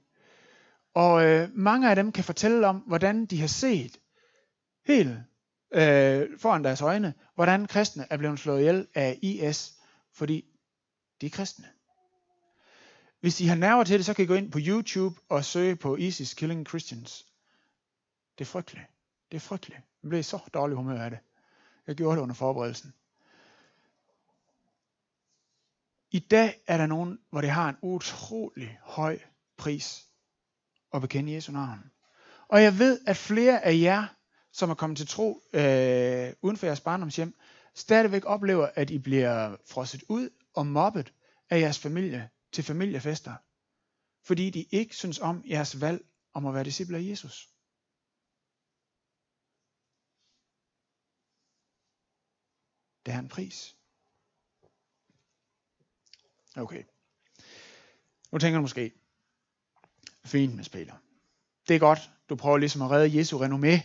Og 0.97 1.25
øh, 1.25 1.49
mange 1.53 1.89
af 1.89 1.95
dem 1.95 2.11
kan 2.11 2.23
fortælle 2.23 2.67
om, 2.67 2.75
hvordan 2.77 3.25
de 3.25 3.39
har 3.39 3.47
set 3.47 3.97
helt 4.85 5.17
øh, 5.73 6.39
foran 6.39 6.63
deres 6.63 6.81
øjne, 6.81 7.13
hvordan 7.35 7.67
kristne 7.67 8.07
er 8.09 8.17
blevet 8.17 8.39
slået 8.39 8.59
ihjel 8.59 8.87
af 8.93 9.19
IS, 9.21 9.77
fordi 10.13 10.45
de 11.21 11.25
er 11.25 11.29
kristne. 11.29 11.65
Hvis 13.19 13.41
I 13.41 13.45
har 13.45 13.55
nerver 13.55 13.83
til 13.83 13.97
det, 13.97 14.05
så 14.05 14.13
kan 14.13 14.25
I 14.25 14.27
gå 14.27 14.33
ind 14.33 14.51
på 14.51 14.59
YouTube 14.61 15.19
og 15.29 15.45
søge 15.45 15.75
på 15.75 15.95
ISIS 15.95 16.33
Killing 16.33 16.67
Christians. 16.67 17.25
Det 18.37 18.43
er 18.43 18.49
frygteligt. 18.49 18.85
Det 19.31 19.37
er 19.37 19.41
frygteligt. 19.41 19.81
Jeg 20.03 20.09
blev 20.09 20.23
så 20.23 20.39
dårlig 20.53 20.77
humør 20.77 21.01
af 21.01 21.09
det. 21.09 21.19
Jeg 21.87 21.95
gjorde 21.95 22.15
det 22.15 22.21
under 22.21 22.35
forberedelsen. 22.35 22.93
I 26.11 26.19
dag 26.19 26.61
er 26.67 26.77
der 26.77 26.85
nogen, 26.85 27.19
hvor 27.29 27.41
det 27.41 27.49
har 27.49 27.69
en 27.69 27.77
utrolig 27.81 28.79
høj 28.81 29.19
pris 29.57 30.07
og 30.97 31.01
bekende 31.01 31.33
Jesu 31.33 31.51
navn. 31.51 31.91
Og 32.47 32.63
jeg 32.63 32.79
ved, 32.79 33.01
at 33.07 33.17
flere 33.17 33.65
af 33.65 33.75
jer, 33.81 34.07
som 34.51 34.69
er 34.69 34.75
kommet 34.75 34.97
til 34.97 35.07
tro 35.07 35.41
øh, 35.53 36.33
uden 36.41 36.57
for 36.57 36.65
jeres 36.65 36.81
barndomshjem, 36.81 37.35
stadigvæk 37.75 38.25
oplever, 38.25 38.69
at 38.75 38.89
I 38.89 38.97
bliver 38.99 39.55
frosset 39.65 40.03
ud 40.09 40.29
og 40.53 40.67
mobbet 40.67 41.13
af 41.49 41.59
jeres 41.59 41.79
familie 41.79 42.29
til 42.51 42.63
familiefester, 42.63 43.35
fordi 44.23 44.49
de 44.49 44.65
ikke 44.71 44.95
synes 44.95 45.19
om 45.19 45.43
jeres 45.49 45.81
valg 45.81 46.05
om 46.33 46.45
at 46.45 46.53
være 46.53 46.63
disciple 46.63 46.97
af 46.97 47.03
Jesus. 47.03 47.49
Det 53.05 53.13
er 53.13 53.19
en 53.19 53.29
pris. 53.29 53.75
Okay. 56.55 56.83
Nu 58.31 58.37
tænker 58.37 58.57
du 58.57 58.61
måske, 58.61 59.06
fint 60.27 60.55
med 60.55 60.63
spiller. 60.63 60.93
Det 61.67 61.75
er 61.75 61.79
godt, 61.79 62.11
du 62.29 62.35
prøver 62.35 62.57
ligesom 62.57 62.81
at 62.81 62.91
redde 62.91 63.17
Jesu 63.17 63.39
renommé, 63.39 63.81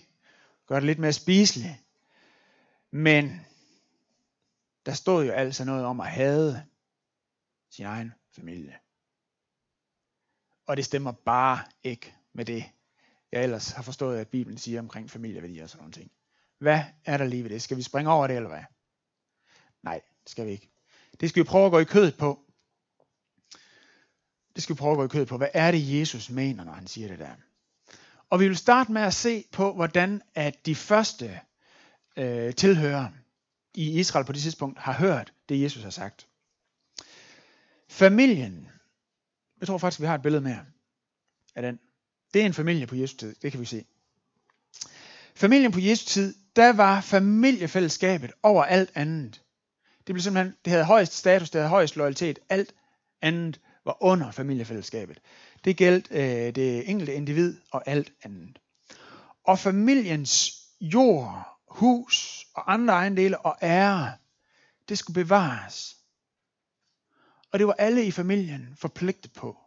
gør 0.67 0.75
det 0.75 0.85
lidt 0.85 0.99
mere 0.99 1.13
spiseligt. 1.13 1.75
Men 2.91 3.47
der 4.87 4.93
stod 4.93 5.25
jo 5.25 5.33
altså 5.33 5.65
noget 5.65 5.85
om 5.85 6.01
at 6.01 6.11
have 6.11 6.63
sin 7.71 7.87
egen 7.87 8.13
familie. 8.31 8.79
Og 10.67 10.77
det 10.77 10.85
stemmer 10.85 11.13
bare 11.13 11.65
ikke 11.83 12.15
med 12.33 12.45
det, 12.45 12.65
jeg 13.33 13.43
ellers 13.43 13.71
har 13.71 13.83
forstået, 13.83 14.19
at 14.19 14.29
Bibelen 14.29 14.59
siger 14.59 14.81
omkring 14.81 15.11
familieværdier 15.11 15.63
og 15.63 15.71
sådan 15.71 15.83
nogle 15.83 15.93
ting. 15.93 16.11
Hvad 16.59 16.81
er 17.05 17.17
der 17.17 17.25
lige 17.25 17.43
ved 17.43 17.51
det? 17.51 17.63
Skal 17.63 17.77
vi 17.77 17.83
springe 17.83 18.11
over 18.11 18.27
det, 18.27 18.37
eller 18.37 18.49
hvad? 18.49 18.63
Nej, 19.83 20.01
det 20.23 20.31
skal 20.31 20.47
vi 20.47 20.51
ikke. 20.51 20.71
Det 21.21 21.29
skal 21.29 21.43
vi 21.43 21.49
prøve 21.49 21.67
at 21.67 21.73
gå 21.73 21.79
i 21.79 21.85
kødet 21.85 22.17
på. 22.19 22.45
Det 24.55 24.63
skal 24.63 24.77
vi 24.77 24.79
prøve 24.79 24.93
at 24.93 24.99
gå 24.99 25.05
i 25.05 25.09
kødet 25.09 25.29
på. 25.29 25.37
Hvad 25.37 25.49
er 25.55 25.71
det, 25.71 26.01
Jesus 26.01 26.31
mener, 26.31 26.65
når 26.65 26.73
han 26.73 26.87
siger 26.87 27.09
det 27.09 27.19
der? 27.19 27.31
Og 28.31 28.41
vi 28.41 28.49
vil 28.49 28.57
starte 28.57 28.93
med 28.93 29.03
at 29.03 29.15
se 29.15 29.45
på, 29.53 29.75
hvordan 29.75 30.23
at 30.35 30.67
de 30.67 30.75
første 30.75 31.41
øh, 32.17 32.55
tilhører 32.55 33.09
i 33.75 34.01
Israel 34.01 34.27
på 34.27 34.33
det 34.33 34.43
tidspunkt 34.43 34.79
har 34.79 34.93
hørt 34.93 35.33
det, 35.49 35.63
Jesus 35.63 35.83
har 35.83 35.91
sagt. 35.91 36.27
Familien. 37.89 38.69
Jeg 39.61 39.67
tror 39.67 39.79
faktisk, 39.79 40.01
vi 40.01 40.07
har 40.07 40.15
et 40.15 40.23
billede 40.23 40.43
mere 40.43 40.65
af 41.55 41.63
den. 41.63 41.79
Det 42.35 42.43
er 42.43 42.47
en 42.47 42.55
familie 42.55 42.87
på 42.87 42.97
Jesu 42.97 43.17
tid. 43.17 43.35
Det 43.43 43.53
kan 43.53 43.61
vi 43.61 43.67
se. 43.67 43.85
Familien 45.35 45.73
på 45.73 45.81
Jesu 45.81 46.07
tid, 46.07 46.35
der 46.57 46.73
var 46.73 47.01
familiefællesskabet 47.01 48.33
over 48.43 48.65
alt 48.65 48.91
andet. 48.95 49.43
Det 50.07 50.15
blev 50.15 50.21
simpelthen, 50.21 50.55
det 50.65 50.71
havde 50.71 50.85
højst 50.85 51.13
status, 51.13 51.51
det 51.51 51.59
havde 51.61 51.71
højst 51.71 51.97
loyalitet. 51.97 52.39
Alt 52.49 52.75
andet 53.23 53.61
var 53.85 53.97
under 54.01 54.31
familiefællesskabet. 54.31 55.21
Det 55.65 55.77
galt 55.77 56.09
øh, 56.11 56.55
det 56.55 56.91
enkelte 56.91 57.15
individ 57.15 57.61
og 57.71 57.83
alt 57.87 58.13
andet. 58.25 58.59
Og 59.45 59.59
familiens 59.59 60.63
jord, 60.81 61.59
hus 61.69 62.47
og 62.55 62.73
andre 62.73 62.95
ejendele 62.95 63.39
og 63.39 63.57
ære, 63.63 64.13
det 64.89 64.99
skulle 64.99 65.25
bevares. 65.25 65.97
Og 67.53 67.59
det 67.59 67.67
var 67.67 67.73
alle 67.73 68.05
i 68.05 68.11
familien 68.11 68.77
forpligtet 68.77 69.33
på. 69.33 69.59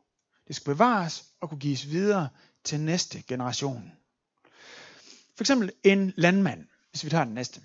Det 0.48 0.56
skulle 0.56 0.76
bevares 0.76 1.26
og 1.42 1.50
kunne 1.50 1.60
gives 1.60 1.90
videre 1.90 2.30
til 2.64 2.80
næste 2.80 3.22
generation. 3.22 3.92
For 5.36 5.44
eksempel 5.44 5.72
en 5.84 6.14
landmand, 6.16 6.68
hvis 6.90 7.04
vi 7.04 7.10
tager 7.10 7.24
den 7.24 7.34
næste. 7.34 7.62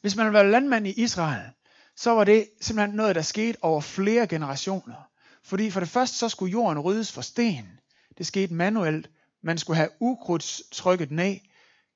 Hvis 0.00 0.16
man 0.16 0.32
var 0.32 0.42
landmand 0.42 0.86
i 0.86 1.02
Israel, 1.02 1.50
så 1.96 2.10
var 2.10 2.24
det 2.24 2.50
simpelthen 2.60 2.96
noget, 2.96 3.16
der 3.16 3.22
skete 3.22 3.64
over 3.64 3.80
flere 3.80 4.26
generationer. 4.26 5.08
Fordi 5.46 5.70
for 5.70 5.80
det 5.80 5.88
første, 5.88 6.16
så 6.16 6.28
skulle 6.28 6.52
jorden 6.52 6.78
ryddes 6.78 7.12
for 7.12 7.22
sten. 7.22 7.80
Det 8.18 8.26
skete 8.26 8.54
manuelt. 8.54 9.10
Man 9.42 9.58
skulle 9.58 9.76
have 9.76 9.88
ukrudt 10.00 10.60
trykket 10.72 11.10
ned. 11.10 11.36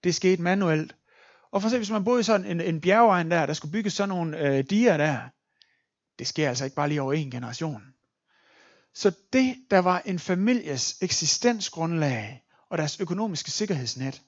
Det 0.05 0.15
skete 0.15 0.43
manuelt. 0.43 0.97
Og 1.51 1.63
for 1.63 1.69
eksempel, 1.69 1.79
hvis 1.79 1.91
man 1.91 2.05
boede 2.05 2.21
i 2.21 2.23
sådan 2.23 2.47
en, 2.47 2.61
en 2.61 2.81
bjergegn 2.81 3.31
der, 3.31 3.47
der 3.47 3.55
skulle 3.55 3.73
bygges 3.73 3.93
sådan 3.93 4.09
nogle 4.09 4.39
øh, 4.39 4.65
diger 4.71 4.97
der, 4.97 5.21
det 6.19 6.27
sker 6.27 6.49
altså 6.49 6.65
ikke 6.65 6.75
bare 6.75 6.89
lige 6.89 7.03
over 7.03 7.13
en 7.13 7.31
generation. 7.31 7.83
Så 8.95 9.13
det, 9.33 9.57
der 9.71 9.79
var 9.79 10.03
en 10.05 10.19
families 10.19 11.03
eksistensgrundlag 11.03 12.43
og 12.69 12.79
deres 12.79 13.01
økonomiske 13.01 13.51
sikkerhedsnet, 13.51 14.23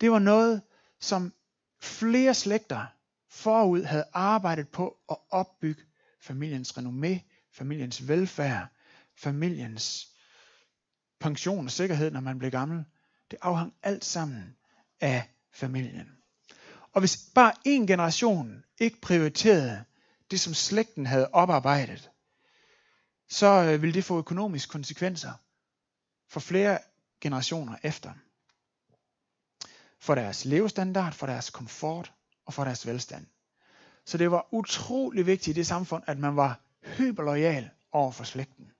det 0.00 0.10
var 0.10 0.18
noget, 0.18 0.62
som 1.00 1.32
flere 1.80 2.34
slægter 2.34 2.86
forud 3.30 3.82
havde 3.82 4.04
arbejdet 4.12 4.68
på 4.68 4.96
at 5.10 5.16
opbygge 5.30 5.82
familiens 6.20 6.78
renommé, 6.78 7.29
familiens 7.52 8.08
velfærd, 8.08 8.68
familiens 9.16 10.08
pension 11.20 11.64
og 11.64 11.70
sikkerhed, 11.70 12.10
når 12.10 12.20
man 12.20 12.38
bliver 12.38 12.50
gammel. 12.50 12.84
Det 13.30 13.38
afhang 13.42 13.74
alt 13.82 14.04
sammen 14.04 14.56
af 15.00 15.30
familien. 15.52 16.16
Og 16.92 17.00
hvis 17.00 17.30
bare 17.34 17.52
en 17.64 17.86
generation 17.86 18.64
ikke 18.78 19.00
prioriterede 19.00 19.84
det, 20.30 20.40
som 20.40 20.54
slægten 20.54 21.06
havde 21.06 21.30
oparbejdet, 21.32 22.10
så 23.28 23.46
øh, 23.46 23.82
ville 23.82 23.94
det 23.94 24.04
få 24.04 24.18
økonomiske 24.18 24.70
konsekvenser 24.70 25.32
for 26.28 26.40
flere 26.40 26.78
generationer 27.20 27.76
efter. 27.82 28.12
For 29.98 30.14
deres 30.14 30.44
levestandard, 30.44 31.12
for 31.12 31.26
deres 31.26 31.50
komfort 31.50 32.12
og 32.46 32.54
for 32.54 32.64
deres 32.64 32.86
velstand. 32.86 33.26
Så 34.04 34.18
det 34.18 34.30
var 34.30 34.48
utrolig 34.50 35.26
vigtigt 35.26 35.56
i 35.56 35.58
det 35.58 35.66
samfund, 35.66 36.02
at 36.06 36.18
man 36.18 36.36
var 36.36 36.60
hyperlojal 36.84 37.70
over 37.92 38.12
for 38.12 38.24
slægten. 38.24 38.70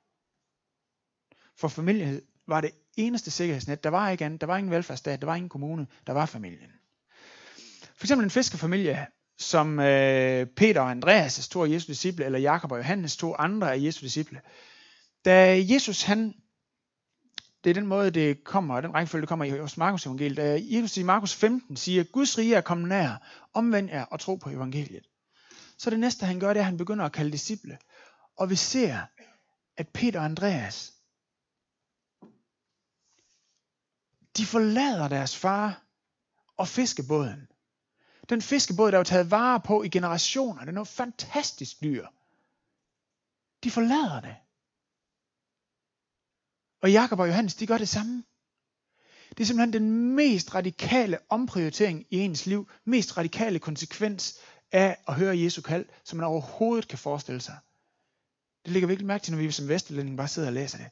For 1.56 1.68
familien 1.68 2.20
var 2.46 2.60
det 2.60 2.70
eneste 2.96 3.30
sikkerhedsnet. 3.30 3.84
Der 3.84 3.90
var 3.90 4.10
ikke 4.10 4.24
andet. 4.24 4.40
Der 4.40 4.46
var 4.46 4.56
ingen 4.56 4.70
velfærdsstat. 4.70 5.20
Der 5.20 5.26
var 5.26 5.34
ingen 5.34 5.48
kommune. 5.48 5.86
Der 6.06 6.12
var 6.12 6.26
familien. 6.26 6.70
For 7.96 8.04
eksempel 8.04 8.24
en 8.24 8.30
fiskerfamilie, 8.30 9.06
som 9.38 9.80
øh, 9.80 10.46
Peter 10.46 10.80
og 10.80 10.90
Andreas, 10.90 11.48
to 11.48 11.64
af 11.64 11.68
Jesu 11.68 11.86
disciple, 11.86 12.24
eller 12.24 12.38
Jakob 12.38 12.72
og 12.72 12.78
Johannes, 12.78 13.16
to 13.16 13.34
andre 13.34 13.72
af 13.72 13.78
Jesu 13.80 14.04
disciple. 14.04 14.40
Da 15.24 15.64
Jesus 15.68 16.02
han, 16.02 16.34
det 17.64 17.70
er 17.70 17.74
den 17.74 17.86
måde, 17.86 18.10
det 18.10 18.44
kommer, 18.44 18.80
den 18.80 18.94
rækkefølge, 18.94 19.20
det 19.20 19.28
kommer 19.28 19.44
i 19.44 19.50
hos 19.50 19.76
Markus 19.76 20.06
evangeliet, 20.06 20.36
da 20.36 20.60
Jesus 20.62 20.96
i 20.96 21.02
Markus 21.02 21.34
15 21.34 21.76
siger, 21.76 22.04
Guds 22.04 22.38
rige 22.38 22.54
er 22.54 22.60
kommet 22.60 22.88
nær, 22.88 23.26
omvend 23.54 23.90
jer 23.90 24.04
og 24.04 24.20
tro 24.20 24.34
på 24.36 24.50
evangeliet. 24.50 25.06
Så 25.78 25.90
det 25.90 26.00
næste, 26.00 26.26
han 26.26 26.40
gør, 26.40 26.48
det 26.48 26.56
er, 26.56 26.62
at 26.62 26.66
han 26.66 26.76
begynder 26.76 27.04
at 27.04 27.12
kalde 27.12 27.32
disciple. 27.32 27.78
Og 28.40 28.50
vi 28.50 28.56
ser, 28.56 29.06
at 29.76 29.88
Peter 29.88 30.18
og 30.18 30.24
Andreas, 30.24 30.94
de 34.36 34.46
forlader 34.46 35.08
deres 35.08 35.36
far 35.36 35.82
og 36.56 36.68
fiskebåden. 36.68 37.48
Den 38.28 38.42
fiskebåd, 38.42 38.90
der 38.90 38.96
var 38.96 39.04
taget 39.04 39.30
vare 39.30 39.60
på 39.60 39.82
i 39.82 39.88
generationer, 39.88 40.60
det 40.60 40.68
er 40.68 40.72
noget 40.72 40.88
fantastisk 40.88 41.80
dyr. 41.80 42.06
De 43.64 43.70
forlader 43.70 44.20
det. 44.20 44.36
Og 46.82 46.92
Jakob 46.92 47.18
og 47.18 47.28
Johannes, 47.28 47.54
de 47.54 47.66
gør 47.66 47.78
det 47.78 47.88
samme. 47.88 48.24
Det 49.28 49.40
er 49.40 49.44
simpelthen 49.44 49.72
den 49.72 50.14
mest 50.14 50.54
radikale 50.54 51.18
omprioritering 51.28 52.06
i 52.10 52.18
ens 52.18 52.46
liv, 52.46 52.70
mest 52.84 53.16
radikale 53.16 53.58
konsekvens 53.58 54.38
af 54.72 54.96
at 55.08 55.14
høre 55.14 55.38
Jesu 55.38 55.62
kald, 55.62 55.86
som 56.04 56.16
man 56.16 56.26
overhovedet 56.26 56.88
kan 56.88 56.98
forestille 56.98 57.40
sig. 57.40 57.58
Det 58.64 58.72
ligger 58.72 58.86
virkelig 58.86 59.06
mærke 59.06 59.24
til, 59.24 59.32
når 59.32 59.42
vi 59.42 59.50
som 59.50 59.68
vesterlænding 59.68 60.16
bare 60.16 60.28
sidder 60.28 60.48
og 60.48 60.54
læser 60.54 60.78
det. 60.78 60.90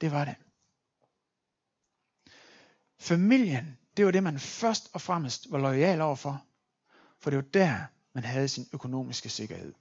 Det 0.00 0.12
var 0.12 0.24
det. 0.24 0.34
Familien, 2.98 3.78
det 3.96 4.04
var 4.04 4.10
det, 4.10 4.22
man 4.22 4.38
først 4.38 4.90
og 4.92 5.00
fremmest 5.00 5.46
var 5.50 5.58
lojal 5.58 6.00
overfor. 6.00 6.44
For 7.20 7.30
det 7.30 7.36
var 7.36 7.42
der, 7.42 7.84
man 8.12 8.24
havde 8.24 8.48
sin 8.48 8.68
økonomiske 8.72 9.28
sikkerhed. 9.28 9.74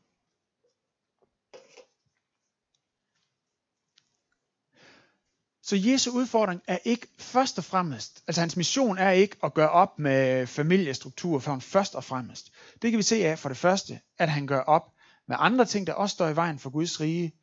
Så 5.69 5.75
Jesu 5.75 6.11
udfordring 6.11 6.61
er 6.67 6.77
ikke 6.85 7.07
først 7.17 7.57
og 7.57 7.63
fremmest, 7.63 8.23
altså 8.27 8.41
hans 8.41 8.57
mission 8.57 8.97
er 8.97 9.11
ikke 9.11 9.35
at 9.43 9.53
gøre 9.53 9.69
op 9.69 9.99
med 9.99 10.47
familiestruktur 10.47 11.39
for 11.39 11.51
han 11.51 11.61
først 11.61 11.95
og 11.95 12.03
fremmest. 12.03 12.51
Det 12.81 12.91
kan 12.91 12.97
vi 12.97 13.03
se 13.03 13.25
af 13.25 13.39
for 13.39 13.49
det 13.49 13.57
første, 13.57 13.99
at 14.17 14.29
han 14.29 14.47
gør 14.47 14.59
op 14.59 14.93
med 15.29 15.37
andre 15.39 15.65
ting, 15.65 15.87
der 15.87 15.93
også 15.93 16.13
står 16.13 16.27
i 16.27 16.35
vejen 16.35 16.59
for 16.59 16.69
Guds 16.69 17.01
rige, 17.01 17.33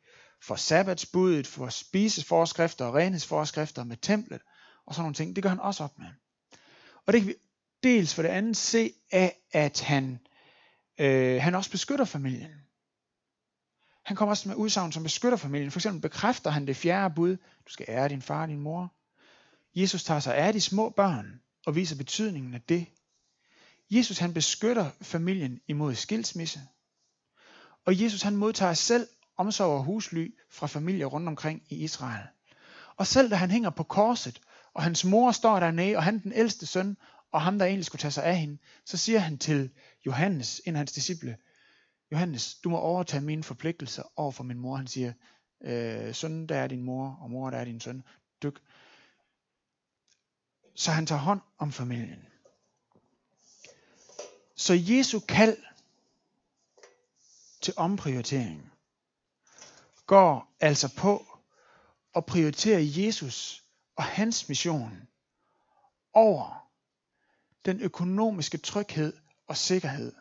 for 0.41 0.55
sabbatsbuddet, 0.55 1.47
for 1.47 1.69
spiseforskrifter 1.69 2.85
og 2.85 2.93
renhedsforskrifter 2.93 3.83
med 3.83 3.97
templet 3.97 4.41
og 4.85 4.95
sådan 4.95 5.03
nogle 5.03 5.15
ting. 5.15 5.35
Det 5.35 5.43
gør 5.43 5.49
han 5.49 5.59
også 5.59 5.83
op 5.83 5.99
med. 5.99 6.07
Og 7.05 7.13
det 7.13 7.21
kan 7.21 7.27
vi 7.27 7.35
dels 7.83 8.15
for 8.15 8.21
det 8.21 8.29
andet 8.29 8.57
se 8.57 8.93
af, 9.11 9.37
at 9.51 9.81
han, 9.81 10.19
øh, 10.99 11.41
han 11.41 11.55
også 11.55 11.71
beskytter 11.71 12.05
familien. 12.05 12.51
Han 14.05 14.15
kommer 14.15 14.31
også 14.31 14.49
med 14.49 14.55
udsagn, 14.55 14.91
som 14.91 15.03
beskytter 15.03 15.37
familien. 15.37 15.71
For 15.71 15.79
eksempel 15.79 16.01
bekræfter 16.01 16.49
han 16.49 16.67
det 16.67 16.75
fjerde 16.75 17.15
bud. 17.15 17.37
Du 17.37 17.71
skal 17.71 17.85
ære 17.89 18.09
din 18.09 18.21
far 18.21 18.41
og 18.41 18.47
din 18.47 18.59
mor. 18.59 18.93
Jesus 19.75 20.03
tager 20.03 20.19
sig 20.19 20.35
af 20.35 20.53
de 20.53 20.61
små 20.61 20.89
børn 20.89 21.41
og 21.65 21.75
viser 21.75 21.95
betydningen 21.95 22.53
af 22.53 22.61
det. 22.61 22.85
Jesus 23.89 24.17
han 24.17 24.33
beskytter 24.33 24.91
familien 25.01 25.59
imod 25.67 25.95
skilsmisse. 25.95 26.61
Og 27.87 28.01
Jesus 28.01 28.21
han 28.21 28.35
modtager 28.35 28.73
selv 28.73 29.07
omsorg 29.37 29.77
og 29.77 29.83
husly 29.83 30.35
fra 30.49 30.67
familier 30.67 31.05
rundt 31.05 31.27
omkring 31.27 31.63
i 31.69 31.75
Israel. 31.75 32.27
Og 32.95 33.07
selv 33.07 33.29
da 33.29 33.35
han 33.35 33.51
hænger 33.51 33.69
på 33.69 33.83
korset, 33.83 34.41
og 34.73 34.83
hans 34.83 35.05
mor 35.05 35.31
står 35.31 35.59
dernede, 35.59 35.95
og 35.95 36.03
han 36.03 36.19
den 36.19 36.33
ældste 36.33 36.65
søn, 36.65 36.97
og 37.31 37.41
ham 37.41 37.59
der 37.59 37.65
egentlig 37.65 37.85
skulle 37.85 37.99
tage 37.99 38.11
sig 38.11 38.23
af 38.23 38.37
hende, 38.37 38.57
så 38.85 38.97
siger 38.97 39.19
han 39.19 39.37
til 39.37 39.69
Johannes, 40.05 40.61
en 40.65 40.75
af 40.75 40.77
hans 40.77 40.91
disciple, 40.91 41.37
Johannes, 42.11 42.55
du 42.55 42.69
må 42.69 42.77
overtage 42.77 43.21
mine 43.21 43.43
forpligtelser 43.43 44.03
over 44.15 44.31
for 44.31 44.43
min 44.43 44.59
mor. 44.59 44.75
Han 44.75 44.87
siger, 44.87 45.13
øh, 45.63 46.15
søn, 46.15 46.47
der 46.47 46.55
er 46.55 46.67
din 46.67 46.83
mor, 46.83 47.19
og 47.21 47.31
mor, 47.31 47.49
der 47.49 47.57
er 47.57 47.65
din 47.65 47.79
søn. 47.79 48.03
Dyk. 48.43 48.59
Så 50.75 50.91
han 50.91 51.05
tager 51.05 51.19
hånd 51.19 51.41
om 51.57 51.71
familien. 51.71 52.27
Så 54.55 54.73
Jesu 54.73 55.19
kald 55.19 55.57
til 57.61 57.73
omprioritering 57.77 58.73
går 60.05 60.55
altså 60.59 60.95
på 60.97 61.25
at 62.15 62.25
prioritere 62.25 62.79
Jesus 62.81 63.63
og 63.95 64.03
hans 64.03 64.49
mission 64.49 65.07
over 66.13 66.69
den 67.65 67.81
økonomiske 67.81 68.57
tryghed 68.57 69.13
og 69.47 69.57
sikkerhed, 69.57 70.13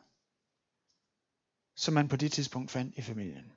som 1.74 1.94
man 1.94 2.08
på 2.08 2.16
det 2.16 2.32
tidspunkt 2.32 2.70
fandt 2.70 2.94
i 2.96 3.02
familien. 3.02 3.52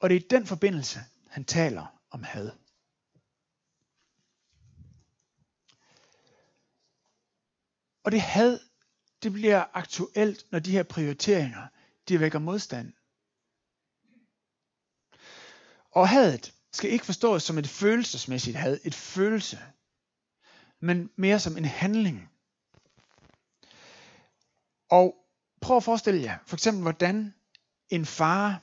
Og 0.00 0.10
det 0.10 0.16
er 0.16 0.20
i 0.20 0.26
den 0.30 0.46
forbindelse, 0.46 1.00
han 1.28 1.44
taler 1.44 1.86
om 2.10 2.22
had. 2.22 2.50
Og 8.04 8.12
det 8.12 8.20
had, 8.20 8.58
det 9.22 9.32
bliver 9.32 9.64
aktuelt, 9.72 10.46
når 10.50 10.58
de 10.58 10.70
her 10.70 10.82
prioriteringer, 10.82 11.66
de 12.08 12.20
vækker 12.20 12.38
modstand. 12.38 12.92
Og 15.90 16.08
hadet 16.08 16.54
skal 16.72 16.90
ikke 16.90 17.04
forstås 17.04 17.42
som 17.42 17.58
et 17.58 17.68
følelsesmæssigt 17.68 18.56
had, 18.56 18.78
et 18.84 18.94
følelse, 18.94 19.58
men 20.80 21.10
mere 21.16 21.40
som 21.40 21.56
en 21.56 21.64
handling. 21.64 22.30
Og 24.90 25.16
prøv 25.60 25.76
at 25.76 25.84
forestille 25.84 26.22
jer, 26.22 26.38
for 26.46 26.56
eksempel 26.56 26.82
hvordan 26.82 27.34
en 27.88 28.06
far 28.06 28.62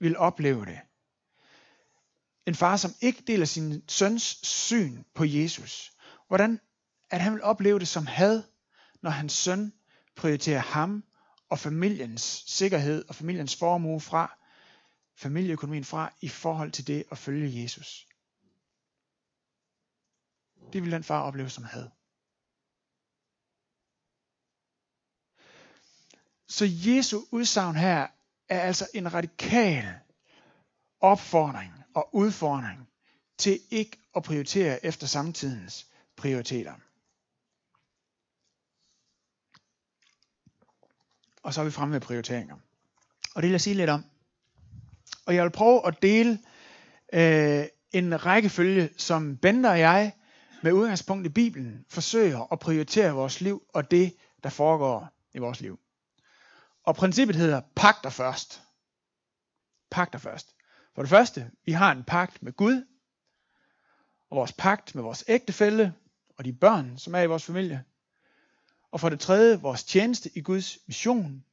vil 0.00 0.16
opleve 0.16 0.66
det. 0.66 0.80
En 2.46 2.54
far, 2.54 2.76
som 2.76 2.94
ikke 3.00 3.22
deler 3.26 3.46
sin 3.46 3.82
søns 3.88 4.38
syn 4.42 5.04
på 5.14 5.24
Jesus. 5.24 5.92
Hvordan 6.28 6.60
at 7.10 7.20
han 7.20 7.32
vil 7.32 7.42
opleve 7.42 7.78
det 7.78 7.88
som 7.88 8.06
had, 8.06 8.42
når 9.02 9.10
hans 9.10 9.32
søn 9.32 9.72
prioritere 10.16 10.60
ham 10.60 11.04
og 11.48 11.58
familiens 11.58 12.44
sikkerhed 12.46 13.04
og 13.08 13.14
familiens 13.14 13.56
formue 13.56 14.00
fra, 14.00 14.38
familieøkonomien 15.16 15.84
fra 15.84 16.12
i 16.20 16.28
forhold 16.28 16.72
til 16.72 16.86
det 16.86 17.04
at 17.10 17.18
følge 17.18 17.62
Jesus. 17.62 18.06
Det 20.72 20.82
ville 20.82 20.96
den 20.96 21.04
far 21.04 21.22
opleve 21.22 21.50
som 21.50 21.64
had. 21.64 21.88
Så 26.48 26.64
Jesu 26.68 27.20
udsagn 27.30 27.76
her 27.76 28.06
er 28.48 28.60
altså 28.60 28.88
en 28.94 29.14
radikal 29.14 29.84
opfordring 31.00 31.72
og 31.94 32.14
udfordring 32.14 32.88
til 33.38 33.60
ikke 33.70 33.98
at 34.16 34.22
prioritere 34.22 34.84
efter 34.84 35.06
samtidens 35.06 35.86
prioriteter. 36.16 36.74
Og 41.46 41.54
så 41.54 41.60
er 41.60 41.64
vi 41.64 41.70
fremme 41.70 41.94
ved 41.94 42.00
prioriteringer. 42.00 42.54
Og 43.34 43.42
det 43.42 43.42
vil 43.42 43.50
jeg 43.50 43.60
sige 43.60 43.74
lidt 43.74 43.90
om. 43.90 44.04
Og 45.26 45.34
jeg 45.34 45.44
vil 45.44 45.50
prøve 45.50 45.86
at 45.86 46.02
dele 46.02 46.38
øh, 47.12 47.64
en 47.92 48.26
rækkefølge, 48.26 48.90
som 48.96 49.36
Bender 49.36 49.70
og 49.70 49.78
jeg 49.78 50.12
med 50.62 50.72
udgangspunkt 50.72 51.26
i 51.26 51.28
Bibelen 51.28 51.84
forsøger 51.88 52.52
at 52.52 52.58
prioritere 52.58 53.12
vores 53.12 53.40
liv 53.40 53.62
og 53.74 53.90
det, 53.90 54.16
der 54.42 54.48
foregår 54.48 55.08
i 55.34 55.38
vores 55.38 55.60
liv. 55.60 55.78
Og 56.84 56.94
princippet 56.94 57.36
hedder 57.36 57.60
pagter 57.76 58.10
først. 58.10 58.62
Pagter 59.90 60.18
først. 60.18 60.54
For 60.94 61.02
det 61.02 61.10
første, 61.10 61.50
vi 61.64 61.72
har 61.72 61.92
en 61.92 62.04
pagt 62.04 62.42
med 62.42 62.52
Gud, 62.52 62.84
og 64.30 64.36
vores 64.36 64.52
pagt 64.52 64.94
med 64.94 65.02
vores 65.02 65.24
ægtefælle 65.28 65.94
og 66.38 66.44
de 66.44 66.52
børn, 66.52 66.98
som 66.98 67.14
er 67.14 67.20
i 67.20 67.26
vores 67.26 67.44
familie. 67.44 67.84
Og 68.96 69.00
for 69.00 69.08
det 69.08 69.20
tredje, 69.20 69.60
vores 69.60 69.84
tjeneste 69.84 70.30
i 70.34 70.40
Guds 70.40 70.78
mission. 70.86 71.44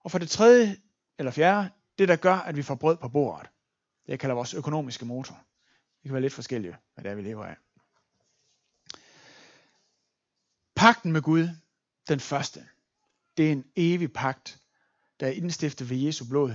Og 0.00 0.10
for 0.10 0.18
det 0.18 0.30
tredje, 0.30 0.76
eller 1.18 1.32
fjerde, 1.32 1.70
det 1.98 2.08
der 2.08 2.16
gør, 2.16 2.34
at 2.34 2.56
vi 2.56 2.62
får 2.62 2.74
brød 2.74 2.96
på 2.96 3.08
bordet. 3.08 3.48
Det 4.06 4.08
jeg 4.08 4.20
kalder 4.20 4.34
vores 4.34 4.54
økonomiske 4.54 5.04
motor. 5.04 5.34
Det 5.34 6.02
kan 6.02 6.12
være 6.12 6.22
lidt 6.22 6.32
forskellige, 6.32 6.76
hvad 6.94 7.04
det 7.04 7.10
er, 7.10 7.14
vi 7.14 7.22
lever 7.22 7.44
af. 7.44 7.56
Pakten 10.76 11.12
med 11.12 11.22
Gud, 11.22 11.48
den 12.08 12.20
første, 12.20 12.66
det 13.36 13.48
er 13.48 13.52
en 13.52 13.64
evig 13.76 14.12
pagt, 14.12 14.58
der 15.20 15.26
er 15.26 15.32
indstiftet 15.32 15.90
ved 15.90 15.96
Jesu 15.96 16.28
blod. 16.28 16.54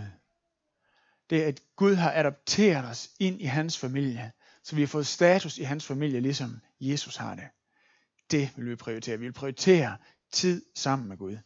Det 1.29 1.43
er, 1.43 1.47
at 1.47 1.61
Gud 1.75 1.95
har 1.95 2.11
adopteret 2.11 2.85
os 2.85 3.09
ind 3.19 3.41
i 3.41 3.45
hans 3.45 3.77
familie, 3.77 4.31
så 4.63 4.75
vi 4.75 4.81
har 4.81 4.87
fået 4.87 5.07
status 5.07 5.57
i 5.57 5.63
hans 5.63 5.85
familie, 5.85 6.19
ligesom 6.19 6.61
Jesus 6.79 7.15
har 7.15 7.35
det. 7.35 7.47
Det 8.31 8.51
vil 8.57 8.69
vi 8.69 8.75
prioritere. 8.75 9.17
Vi 9.17 9.25
vil 9.25 9.33
prioritere 9.33 9.97
tid 10.31 10.65
sammen 10.75 11.07
med 11.07 11.17
Gud. 11.17 11.37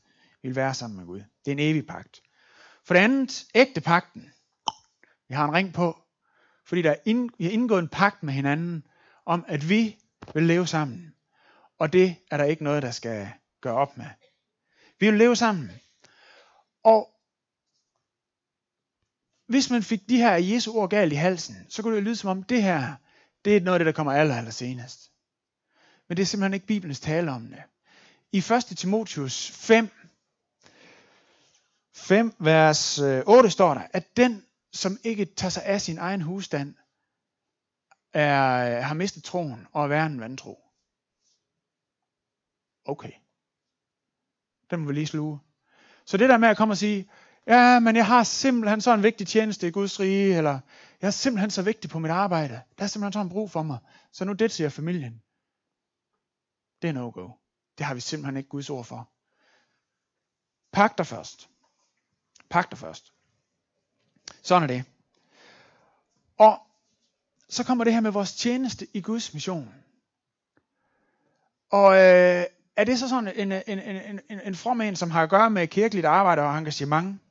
Vi 0.42 0.48
vil 0.50 0.56
være 0.56 0.74
sammen 0.74 0.98
med 0.98 1.06
Gud. 1.06 1.20
Det 1.20 1.48
er 1.48 1.52
en 1.52 1.60
evig 1.60 1.88
pagt. 1.88 2.22
For 2.86 2.94
det 2.94 3.02
andet, 3.02 3.46
ægte 3.56 3.82
pakten. 3.82 4.34
Vi 5.28 5.36
har 5.36 5.46
en 5.46 5.54
ring 5.54 5.74
på, 5.74 6.04
fordi 6.66 6.82
der 6.82 6.92
er 6.92 7.00
ind, 7.06 7.30
vi 7.38 7.44
har 7.44 7.52
indgået 7.52 7.80
en 7.80 7.88
pagt 7.88 8.24
med 8.24 8.34
hinanden, 8.34 8.88
om 9.26 9.46
at 9.48 9.70
vi 9.70 9.98
vil 10.34 10.44
leve 10.44 10.68
sammen. 10.68 11.14
Og 11.80 11.94
det 11.94 12.16
er 12.32 12.38
der 12.38 12.44
ikke 12.44 12.64
noget, 12.64 12.84
der 12.84 12.92
skal 12.92 13.28
gøre 13.62 13.74
op 13.74 13.98
med. 13.98 14.06
Vi 15.00 15.10
vil 15.10 15.18
leve 15.18 15.36
sammen. 15.36 15.72
Og 16.84 17.10
hvis 19.48 19.70
man 19.70 19.84
fik 19.84 20.10
de 20.10 20.18
her 20.18 20.36
Jesu 20.36 20.74
ord 20.74 20.90
galt 20.90 21.14
i 21.14 21.16
halsen, 21.16 21.56
så 21.70 21.82
kunne 21.82 21.96
det 21.96 22.04
lyde 22.04 22.16
som 22.16 22.30
om 22.30 22.44
det 22.44 22.64
her, 22.64 22.96
det 23.46 23.58
er 23.58 23.62
noget 23.62 23.76
af 23.76 23.80
det, 23.80 23.86
der 23.86 23.92
kommer 23.92 24.14
aller, 24.14 24.36
aller 24.36 24.52
senest. 24.52 25.13
Men 26.08 26.18
det 26.18 26.24
er 26.24 26.28
simpelthen 26.28 26.54
ikke 26.54 26.68
Bibelens 26.68 27.00
tale 27.00 27.32
om 27.32 27.48
det. 27.48 27.64
I 28.32 28.38
1. 28.38 28.78
Timotius 28.78 29.52
5, 29.52 29.90
5 31.94 32.34
vers 32.40 33.00
øh, 33.00 33.24
8 33.26 33.50
står 33.50 33.74
der, 33.74 33.88
at 33.92 34.18
den, 34.18 34.46
som 34.72 34.98
ikke 35.04 35.26
tager 35.26 35.50
sig 35.50 35.66
af 35.66 35.82
sin 35.82 35.98
egen 35.98 36.22
husstand, 36.22 36.76
er, 38.14 38.78
øh, 38.78 38.84
har 38.84 38.94
mistet 38.94 39.24
troen 39.24 39.68
og 39.72 39.84
er 39.84 39.88
værre 39.88 40.06
en 40.06 40.20
vantro. 40.20 40.60
Okay. 42.86 43.12
Den 44.72 44.80
må 44.80 44.88
vi 44.88 44.94
lige 44.94 45.08
sluge. 45.08 45.40
Så 46.06 46.18
det 46.18 46.30
der 46.30 46.38
med 46.38 46.50
at 46.50 46.58
komme 46.58 46.72
og 46.72 46.78
sige, 46.78 47.10
ja, 47.48 47.80
men 47.80 47.96
jeg 47.96 48.06
har 48.06 48.24
simpelthen 48.24 48.82
så 48.82 48.94
en 48.94 49.04
vigtig 49.04 49.28
tjeneste 49.28 49.68
i 49.68 49.72
Guds 49.72 50.00
rige, 50.00 50.38
eller 50.38 50.60
jeg 51.02 51.08
er 51.08 51.12
simpelthen 51.12 51.52
så 51.52 51.62
vigtig 51.62 51.90
på 51.90 52.00
mit 52.00 52.12
arbejde. 52.12 52.62
Der 52.78 52.84
er 52.84 52.88
simpelthen 52.88 53.14
sådan 53.14 53.30
brug 53.30 53.52
for 53.52 53.64
mig. 53.64 53.78
Så 54.12 54.26
nu 54.26 54.34
det 54.34 54.52
siger 54.52 54.70
familien. 54.70 55.23
Det 56.84 56.90
er 56.90 56.94
no-go. 56.94 57.30
Det 57.78 57.86
har 57.86 57.94
vi 57.94 58.00
simpelthen 58.00 58.38
ikke 58.38 58.50
Guds 58.50 58.70
ord 58.70 58.86
for. 58.86 59.10
Pak 60.72 60.98
dig 60.98 61.08
først. 61.08 61.50
Pak 62.50 62.72
dig 62.72 62.80
først. 62.80 63.14
Sådan 64.42 64.64
er 64.64 64.68
det. 64.68 64.84
Og 66.38 66.60
så 67.50 67.64
kommer 67.64 67.84
det 67.84 67.94
her 67.94 68.02
med 68.02 68.12
vores 68.12 68.34
tjeneste 68.34 68.88
i 68.94 69.02
Guds 69.02 69.34
mission. 69.34 69.74
Og 71.70 71.94
øh, 71.94 72.46
er 72.76 72.84
det 72.84 73.00
så 73.00 73.10
sådan 73.10 73.34
en, 73.36 73.52
en, 73.52 73.64
en, 73.68 73.80
en, 73.80 74.20
en, 74.30 74.40
en 74.46 74.56
from 74.56 74.82
en, 74.82 74.96
som 74.96 75.12
har 75.12 75.24
at 75.24 75.30
gøre 75.30 75.50
med 75.50 75.68
kirkeligt 75.68 76.06
arbejde 76.06 76.42
og 76.42 76.58
engagement? 76.58 77.22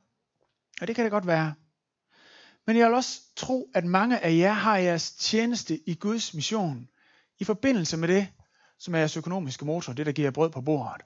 Og 0.81 0.87
det 0.87 0.95
kan 0.95 1.03
det 1.03 1.11
godt 1.11 1.27
være. 1.27 1.53
Men 2.67 2.77
jeg 2.77 2.87
vil 2.87 2.95
også 2.95 3.21
tro, 3.35 3.69
at 3.73 3.85
mange 3.85 4.19
af 4.19 4.37
jer 4.37 4.53
har 4.53 4.77
jeres 4.77 5.11
tjeneste 5.11 5.89
i 5.89 5.95
Guds 5.95 6.33
mission 6.33 6.89
i 7.39 7.43
forbindelse 7.43 7.97
med 7.97 8.07
det, 8.07 8.27
som 8.83 8.95
er 8.95 8.99
jeres 8.99 9.17
økonomiske 9.17 9.65
motor, 9.65 9.93
det 9.93 10.05
der 10.05 10.11
giver 10.11 10.31
brød 10.31 10.49
på 10.49 10.61
bordet. 10.61 11.01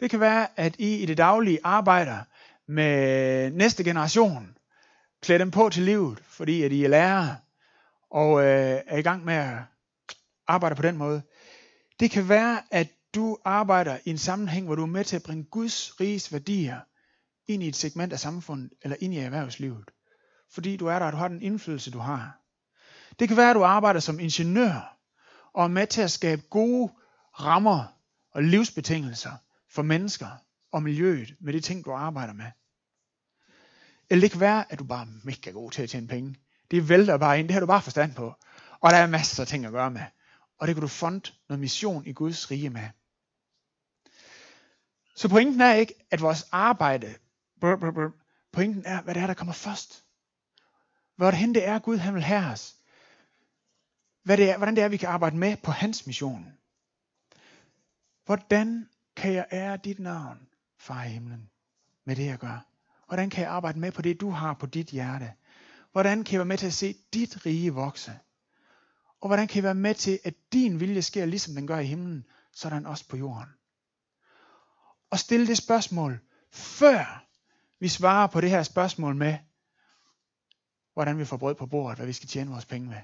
Det 0.00 0.10
kan 0.10 0.20
være, 0.20 0.46
at 0.56 0.76
I 0.78 0.96
i 0.96 1.06
det 1.06 1.18
daglige 1.18 1.58
arbejder 1.64 2.18
med 2.68 3.50
næste 3.50 3.84
generation, 3.84 4.56
klæder 5.22 5.38
dem 5.38 5.50
på 5.50 5.68
til 5.68 5.82
livet, 5.82 6.18
fordi 6.28 6.62
at 6.62 6.72
I 6.72 6.84
er 6.84 6.88
lærere, 6.88 7.36
og 8.10 8.40
øh, 8.40 8.80
er 8.86 8.96
i 8.96 9.02
gang 9.02 9.24
med 9.24 9.34
at 9.34 9.58
arbejde 10.46 10.74
på 10.74 10.82
den 10.82 10.96
måde. 10.96 11.22
Det 12.00 12.10
kan 12.10 12.28
være, 12.28 12.62
at 12.70 12.88
du 13.14 13.38
arbejder 13.44 13.98
i 14.04 14.10
en 14.10 14.18
sammenhæng, 14.18 14.66
hvor 14.66 14.74
du 14.74 14.82
er 14.82 14.86
med 14.86 15.04
til 15.04 15.16
at 15.16 15.22
bringe 15.22 15.44
Guds 15.44 16.00
riges 16.00 16.32
værdier 16.32 16.80
ind 17.48 17.62
i 17.62 17.68
et 17.68 17.76
segment 17.76 18.12
af 18.12 18.20
samfundet, 18.20 18.70
eller 18.82 18.96
ind 19.00 19.14
i 19.14 19.18
erhvervslivet. 19.18 19.90
Fordi 20.54 20.76
du 20.76 20.86
er 20.86 20.98
der, 20.98 21.06
og 21.06 21.12
du 21.12 21.16
har 21.16 21.28
den 21.28 21.42
indflydelse, 21.42 21.90
du 21.90 21.98
har. 21.98 22.40
Det 23.18 23.28
kan 23.28 23.36
være, 23.36 23.50
at 23.50 23.56
du 23.56 23.64
arbejder 23.64 24.00
som 24.00 24.20
ingeniør, 24.20 24.99
og 25.54 25.64
er 25.64 25.68
med 25.68 25.86
til 25.86 26.02
at 26.02 26.10
skabe 26.10 26.42
gode 26.50 26.92
rammer 27.40 27.84
og 28.32 28.42
livsbetingelser 28.42 29.32
for 29.70 29.82
mennesker 29.82 30.28
og 30.72 30.82
miljøet 30.82 31.34
med 31.40 31.52
de 31.52 31.60
ting, 31.60 31.84
du 31.84 31.92
arbejder 31.92 32.32
med. 32.32 32.50
Eller 34.10 34.20
det 34.20 34.30
kan 34.30 34.40
være, 34.40 34.72
at 34.72 34.78
du 34.78 34.84
bare 34.84 35.02
er 35.02 35.24
mega 35.24 35.50
god 35.50 35.70
til 35.70 35.82
at 35.82 35.90
tjene 35.90 36.08
penge. 36.08 36.36
Det 36.70 36.88
vælter 36.88 37.16
bare 37.16 37.38
ind, 37.38 37.48
det 37.48 37.52
har 37.52 37.60
du 37.60 37.66
bare 37.66 37.82
forstand 37.82 38.14
på. 38.14 38.34
Og 38.80 38.90
der 38.90 38.96
er 38.96 39.06
masser 39.06 39.42
af 39.42 39.46
ting 39.46 39.66
at 39.66 39.72
gøre 39.72 39.90
med. 39.90 40.04
Og 40.58 40.66
det 40.66 40.74
kan 40.76 40.82
du 40.82 40.88
fonde 40.88 41.32
noget 41.48 41.60
mission 41.60 42.06
i 42.06 42.12
Guds 42.12 42.50
rige 42.50 42.70
med. 42.70 42.88
Så 45.16 45.28
pointen 45.28 45.60
er 45.60 45.72
ikke, 45.72 45.94
at 46.10 46.20
vores 46.20 46.48
arbejde, 46.52 47.14
brr, 47.60 47.76
brr, 47.76 47.90
brr, 47.90 48.10
pointen 48.52 48.82
er, 48.86 49.02
hvad 49.02 49.14
det 49.14 49.22
er, 49.22 49.26
der 49.26 49.34
kommer 49.34 49.52
først. 49.52 50.04
Hvor 51.16 51.30
det 51.30 51.68
er, 51.68 51.78
Gud 51.78 51.96
han 51.96 52.14
vil 52.14 52.22
have 52.22 52.46
os. 52.46 52.76
Hvad 54.22 54.36
det 54.36 54.50
er, 54.50 54.56
hvordan 54.56 54.76
det 54.76 54.84
er, 54.84 54.88
vi 54.88 54.96
kan 54.96 55.08
arbejde 55.08 55.36
med 55.36 55.56
på 55.56 55.70
hans 55.70 56.06
mission. 56.06 56.52
Hvordan 58.24 58.88
kan 59.16 59.32
jeg 59.32 59.46
ære 59.52 59.76
dit 59.76 59.98
navn, 59.98 60.48
far 60.78 61.04
i 61.04 61.08
himlen, 61.08 61.50
med 62.04 62.16
det 62.16 62.26
jeg 62.26 62.38
gør? 62.38 62.66
Hvordan 63.06 63.30
kan 63.30 63.42
jeg 63.42 63.50
arbejde 63.50 63.78
med 63.78 63.92
på 63.92 64.02
det, 64.02 64.20
du 64.20 64.30
har 64.30 64.54
på 64.54 64.66
dit 64.66 64.86
hjerte? 64.86 65.32
Hvordan 65.92 66.24
kan 66.24 66.32
jeg 66.32 66.38
være 66.38 66.46
med 66.46 66.58
til 66.58 66.66
at 66.66 66.72
se 66.72 66.96
dit 67.14 67.46
rige 67.46 67.74
vokse? 67.74 68.18
Og 69.20 69.28
hvordan 69.28 69.48
kan 69.48 69.56
jeg 69.56 69.64
være 69.64 69.74
med 69.74 69.94
til, 69.94 70.18
at 70.24 70.34
din 70.52 70.80
vilje 70.80 71.02
sker, 71.02 71.26
ligesom 71.26 71.54
den 71.54 71.66
gør 71.66 71.78
i 71.78 71.86
himlen, 71.86 72.26
sådan 72.52 72.86
også 72.86 73.08
på 73.08 73.16
jorden? 73.16 73.48
Og 75.10 75.18
stille 75.18 75.46
det 75.46 75.56
spørgsmål, 75.56 76.20
før 76.52 77.24
vi 77.80 77.88
svarer 77.88 78.26
på 78.26 78.40
det 78.40 78.50
her 78.50 78.62
spørgsmål 78.62 79.16
med, 79.16 79.38
hvordan 80.92 81.18
vi 81.18 81.24
får 81.24 81.36
brød 81.36 81.54
på 81.54 81.66
bordet, 81.66 81.98
hvad 81.98 82.06
vi 82.06 82.12
skal 82.12 82.28
tjene 82.28 82.50
vores 82.50 82.66
penge 82.66 82.88
med. 82.88 83.00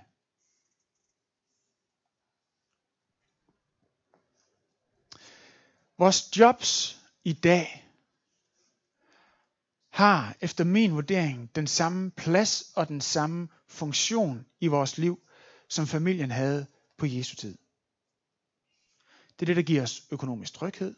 Vores 5.99 6.39
jobs 6.39 7.01
i 7.25 7.33
dag 7.33 7.87
har 9.91 10.37
efter 10.41 10.65
min 10.65 10.95
vurdering 10.95 11.55
den 11.55 11.67
samme 11.67 12.11
plads 12.11 12.73
og 12.75 12.89
den 12.89 13.01
samme 13.01 13.49
funktion 13.69 14.47
i 14.61 14.67
vores 14.67 14.99
liv, 14.99 15.21
som 15.69 15.87
familien 15.87 16.31
havde 16.31 16.67
på 16.97 17.07
Jesu 17.07 17.37
tid. 17.37 17.59
Det 19.39 19.43
er 19.43 19.47
det, 19.47 19.57
der 19.57 19.63
giver 19.63 19.83
os 19.83 20.03
økonomisk 20.11 20.55
tryghed. 20.55 20.95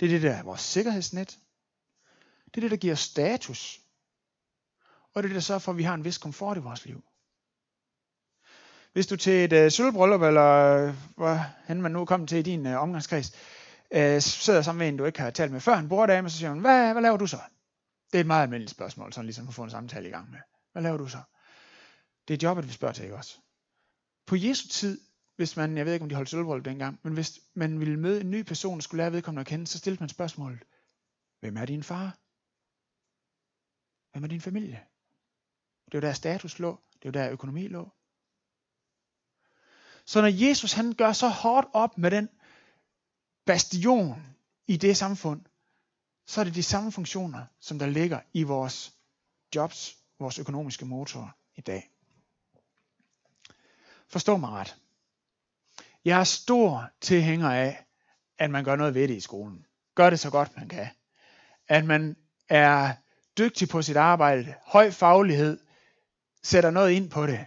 Det 0.00 0.06
er 0.06 0.10
det, 0.10 0.22
der 0.22 0.32
er 0.32 0.42
vores 0.42 0.60
sikkerhedsnet. 0.60 1.38
Det 2.44 2.56
er 2.56 2.60
det, 2.60 2.70
der 2.70 2.76
giver 2.76 2.92
os 2.92 3.00
status. 3.00 3.80
Og 5.14 5.22
det 5.22 5.28
er 5.28 5.32
det, 5.32 5.34
der 5.34 5.40
sørger 5.40 5.58
for, 5.58 5.72
at 5.72 5.78
vi 5.78 5.82
har 5.82 5.94
en 5.94 6.04
vis 6.04 6.18
komfort 6.18 6.56
i 6.56 6.60
vores 6.60 6.86
liv. 6.86 7.04
Hvis 8.92 9.06
du 9.06 9.16
til 9.16 9.32
et 9.32 9.52
øh, 9.52 9.70
sølvbryllup, 9.70 10.22
eller 10.22 10.76
øh, 10.76 10.94
hvor 11.16 11.34
han 11.66 11.82
man 11.82 11.92
nu 11.92 12.00
er 12.00 12.04
kommet 12.04 12.28
til 12.28 12.38
i 12.38 12.42
din 12.42 12.66
øh, 12.66 12.82
omgangskreds, 12.82 13.32
øh, 13.94 14.22
sidder 14.22 14.62
sammen 14.62 14.78
med 14.78 14.88
en, 14.88 14.96
du 14.96 15.04
ikke 15.04 15.20
har 15.20 15.30
talt 15.30 15.52
med 15.52 15.60
før 15.60 15.76
en 15.76 15.88
borddame, 15.88 16.30
så 16.30 16.38
siger 16.38 16.50
hun, 16.50 16.58
hvad, 16.58 16.92
hvad 16.92 17.02
laver 17.02 17.16
du 17.16 17.26
så? 17.26 17.40
Det 18.12 18.18
er 18.18 18.20
et 18.20 18.26
meget 18.26 18.42
almindeligt 18.42 18.70
spørgsmål, 18.70 19.12
sådan 19.12 19.26
ligesom 19.26 19.48
at 19.48 19.54
få 19.54 19.62
en 19.62 19.70
samtale 19.70 20.08
i 20.08 20.10
gang 20.10 20.30
med. 20.30 20.38
Hvad 20.72 20.82
laver 20.82 20.96
du 20.96 21.08
så? 21.08 21.18
Det 22.28 22.34
er 22.34 22.48
jobbet, 22.48 22.68
vi 22.68 22.72
spørger 22.72 22.94
til, 22.94 23.04
ikke 23.04 23.16
også? 23.16 23.36
På 24.26 24.36
Jesu 24.36 24.68
tid, 24.68 25.00
hvis 25.36 25.56
man, 25.56 25.76
jeg 25.76 25.86
ved 25.86 25.92
ikke 25.92 26.02
om 26.02 26.08
de 26.08 26.14
holdt 26.14 26.30
sølvbrøl 26.30 26.64
dengang, 26.64 27.00
men 27.02 27.14
hvis 27.14 27.40
man 27.54 27.80
ville 27.80 28.00
møde 28.00 28.20
en 28.20 28.30
ny 28.30 28.42
person, 28.42 28.76
og 28.76 28.82
skulle 28.82 29.02
lære 29.02 29.12
vedkommende 29.12 29.40
at 29.40 29.46
kende, 29.46 29.66
så 29.66 29.78
stillede 29.78 30.02
man 30.02 30.08
spørgsmålet, 30.08 30.64
hvem 31.40 31.56
er 31.56 31.64
din 31.64 31.82
far? 31.82 32.18
Hvem 34.12 34.24
er 34.24 34.28
din 34.28 34.40
familie? 34.40 34.80
Det 35.86 35.94
er 35.94 35.98
jo 35.98 36.06
der 36.06 36.12
status 36.12 36.58
lå, 36.58 36.80
det 36.92 37.04
er 37.04 37.08
jo 37.08 37.10
der 37.10 37.32
økonomi 37.32 37.68
lå. 37.68 37.92
Så 40.06 40.20
når 40.20 40.46
Jesus 40.46 40.72
han 40.72 40.92
gør 40.92 41.12
så 41.12 41.28
hårdt 41.28 41.66
op 41.72 41.98
med 41.98 42.10
den 42.10 42.28
bastion 43.46 44.22
i 44.66 44.76
det 44.76 44.96
samfund, 44.96 45.40
så 46.26 46.40
er 46.40 46.44
det 46.44 46.54
de 46.54 46.62
samme 46.62 46.92
funktioner, 46.92 47.44
som 47.60 47.78
der 47.78 47.86
ligger 47.86 48.20
i 48.32 48.42
vores 48.42 48.92
jobs, 49.54 49.96
vores 50.18 50.38
økonomiske 50.38 50.84
motor 50.84 51.36
i 51.56 51.60
dag. 51.60 51.90
Forstå 54.08 54.36
mig 54.36 54.50
ret. 54.50 54.76
Jeg 56.04 56.20
er 56.20 56.24
stor 56.24 56.90
tilhænger 57.00 57.50
af, 57.50 57.84
at 58.38 58.50
man 58.50 58.64
gør 58.64 58.76
noget 58.76 58.94
ved 58.94 59.08
det 59.08 59.16
i 59.16 59.20
skolen. 59.20 59.66
Gør 59.94 60.10
det 60.10 60.20
så 60.20 60.30
godt 60.30 60.56
man 60.56 60.68
kan. 60.68 60.88
At 61.68 61.84
man 61.84 62.16
er 62.48 62.94
dygtig 63.38 63.68
på 63.68 63.82
sit 63.82 63.96
arbejde, 63.96 64.54
høj 64.64 64.90
faglighed, 64.90 65.60
sætter 66.42 66.70
noget 66.70 66.90
ind 66.90 67.10
på 67.10 67.26
det. 67.26 67.46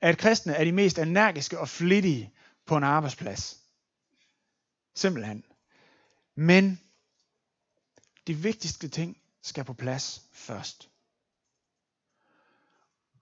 At 0.00 0.18
kristne 0.18 0.52
er 0.52 0.64
de 0.64 0.72
mest 0.72 0.98
energiske 0.98 1.58
og 1.58 1.68
flittige 1.68 2.32
på 2.66 2.76
en 2.76 2.84
arbejdsplads. 2.84 3.65
Simpelthen. 4.96 5.44
Men 6.34 6.80
de 8.26 8.34
vigtigste 8.34 8.88
ting 8.88 9.16
skal 9.42 9.64
på 9.64 9.74
plads 9.74 10.22
først. 10.32 10.90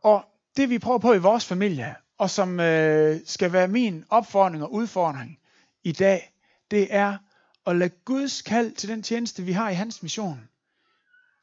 Og 0.01 0.25
det 0.57 0.71
vi 0.71 0.79
prøver 0.79 0.99
på 0.99 1.13
i 1.13 1.19
vores 1.19 1.47
familie, 1.47 1.97
og 2.19 2.31
som 2.31 2.61
øh, 2.61 3.21
skal 3.25 3.53
være 3.53 3.69
min 3.69 4.05
opfordring 4.09 4.63
og 4.63 4.73
udfordring 4.73 5.41
i 5.83 5.93
dag, 5.93 6.35
det 6.71 6.95
er 6.95 7.19
at 7.67 7.77
lade 7.77 7.95
Guds 8.05 8.43
kald 8.43 8.73
til 8.73 8.89
den 8.89 9.03
tjeneste, 9.03 9.43
vi 9.43 9.53
har 9.53 9.71
i 9.71 9.75
hans 9.75 10.03
mission, 10.03 10.49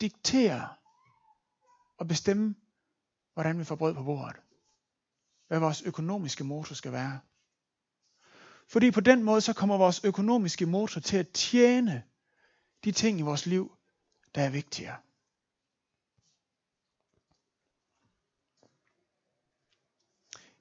diktere 0.01 0.69
og 1.97 2.07
bestemme, 2.07 2.55
hvordan 3.33 3.59
vi 3.59 3.63
får 3.63 3.75
brød 3.75 3.93
på 3.93 4.03
bordet. 4.03 4.35
Hvad 5.47 5.59
vores 5.59 5.81
økonomiske 5.81 6.43
motor 6.43 6.75
skal 6.75 6.91
være. 6.91 7.19
Fordi 8.71 8.91
på 8.91 8.99
den 8.99 9.23
måde, 9.23 9.41
så 9.41 9.53
kommer 9.53 9.77
vores 9.77 10.03
økonomiske 10.03 10.65
motor 10.65 11.01
til 11.01 11.17
at 11.17 11.29
tjene 11.29 12.03
de 12.83 12.91
ting 12.91 13.19
i 13.19 13.21
vores 13.21 13.45
liv, 13.45 13.77
der 14.35 14.41
er 14.41 14.49
vigtigere. 14.49 14.97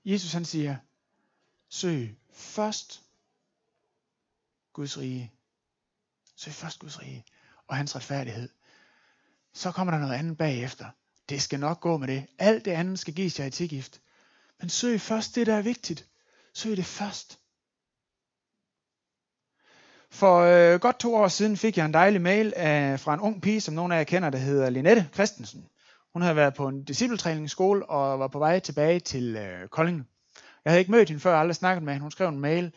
Jesus 0.04 0.32
han 0.32 0.44
siger, 0.44 0.76
søg 1.68 2.18
først 2.32 3.02
Guds 4.72 4.98
rige. 4.98 5.32
Søg 6.36 6.54
først 6.54 6.78
Guds 6.78 7.00
rige 7.00 7.24
og 7.66 7.76
hans 7.76 7.96
retfærdighed. 7.96 8.48
Så 9.52 9.72
kommer 9.72 9.92
der 9.92 10.00
noget 10.00 10.14
andet 10.14 10.38
bagefter. 10.38 10.90
Det 11.28 11.42
skal 11.42 11.60
nok 11.60 11.80
gå 11.80 11.96
med 11.96 12.08
det. 12.08 12.26
Alt 12.38 12.64
det 12.64 12.70
andet 12.70 12.98
skal 12.98 13.14
gives 13.14 13.38
jer 13.38 13.44
i 13.46 13.50
tilgift. 13.50 14.00
Men 14.58 14.68
søg 14.68 15.00
først 15.00 15.34
det, 15.34 15.46
der 15.46 15.54
er 15.54 15.62
vigtigt. 15.62 16.08
Søg 16.54 16.76
det 16.76 16.86
først. 16.86 17.39
For 20.12 20.40
øh, 20.40 20.80
godt 20.80 20.98
to 20.98 21.14
år 21.14 21.28
siden 21.28 21.56
fik 21.56 21.76
jeg 21.76 21.84
en 21.86 21.94
dejlig 21.94 22.20
mail 22.20 22.52
af, 22.56 23.00
fra 23.00 23.14
en 23.14 23.20
ung 23.20 23.42
pige, 23.42 23.60
som 23.60 23.74
nogle 23.74 23.94
af 23.94 23.98
jer 23.98 24.04
kender, 24.04 24.30
der 24.30 24.38
hedder 24.38 24.70
Linette 24.70 25.08
Christensen. 25.14 25.64
Hun 26.12 26.22
havde 26.22 26.36
været 26.36 26.54
på 26.54 26.68
en 26.68 26.84
discipletræningsskole 26.84 27.86
og 27.86 28.18
var 28.18 28.28
på 28.28 28.38
vej 28.38 28.58
tilbage 28.58 29.00
til 29.00 29.36
øh, 29.36 29.68
Kolding. 29.68 30.06
Jeg 30.64 30.70
havde 30.70 30.80
ikke 30.80 30.90
mødt 30.90 31.08
hende 31.08 31.20
før, 31.20 31.38
aldrig 31.38 31.56
snakket 31.56 31.82
med 31.82 31.92
hende. 31.92 32.02
Hun 32.02 32.10
skrev 32.10 32.28
en 32.28 32.40
mail, 32.40 32.72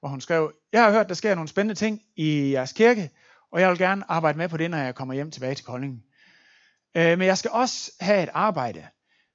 hvor 0.00 0.08
hun 0.08 0.20
skrev, 0.20 0.52
jeg 0.72 0.84
har 0.84 0.90
hørt, 0.90 1.08
der 1.08 1.14
sker 1.14 1.34
nogle 1.34 1.48
spændende 1.48 1.74
ting 1.74 2.02
i 2.16 2.52
jeres 2.52 2.72
kirke, 2.72 3.10
Og 3.52 3.60
jeg 3.60 3.70
vil 3.70 3.78
gerne 3.78 4.04
arbejde 4.08 4.38
med 4.38 4.48
på 4.48 4.56
det, 4.56 4.70
når 4.70 4.78
jeg 4.78 4.94
kommer 4.94 5.14
hjem 5.14 5.30
tilbage 5.30 5.54
til 5.54 5.64
Kolding. 5.64 6.02
Øh, 6.96 7.18
men 7.18 7.26
jeg 7.26 7.38
skal 7.38 7.50
også 7.50 7.92
have 8.00 8.22
et 8.22 8.28
arbejde. 8.32 8.86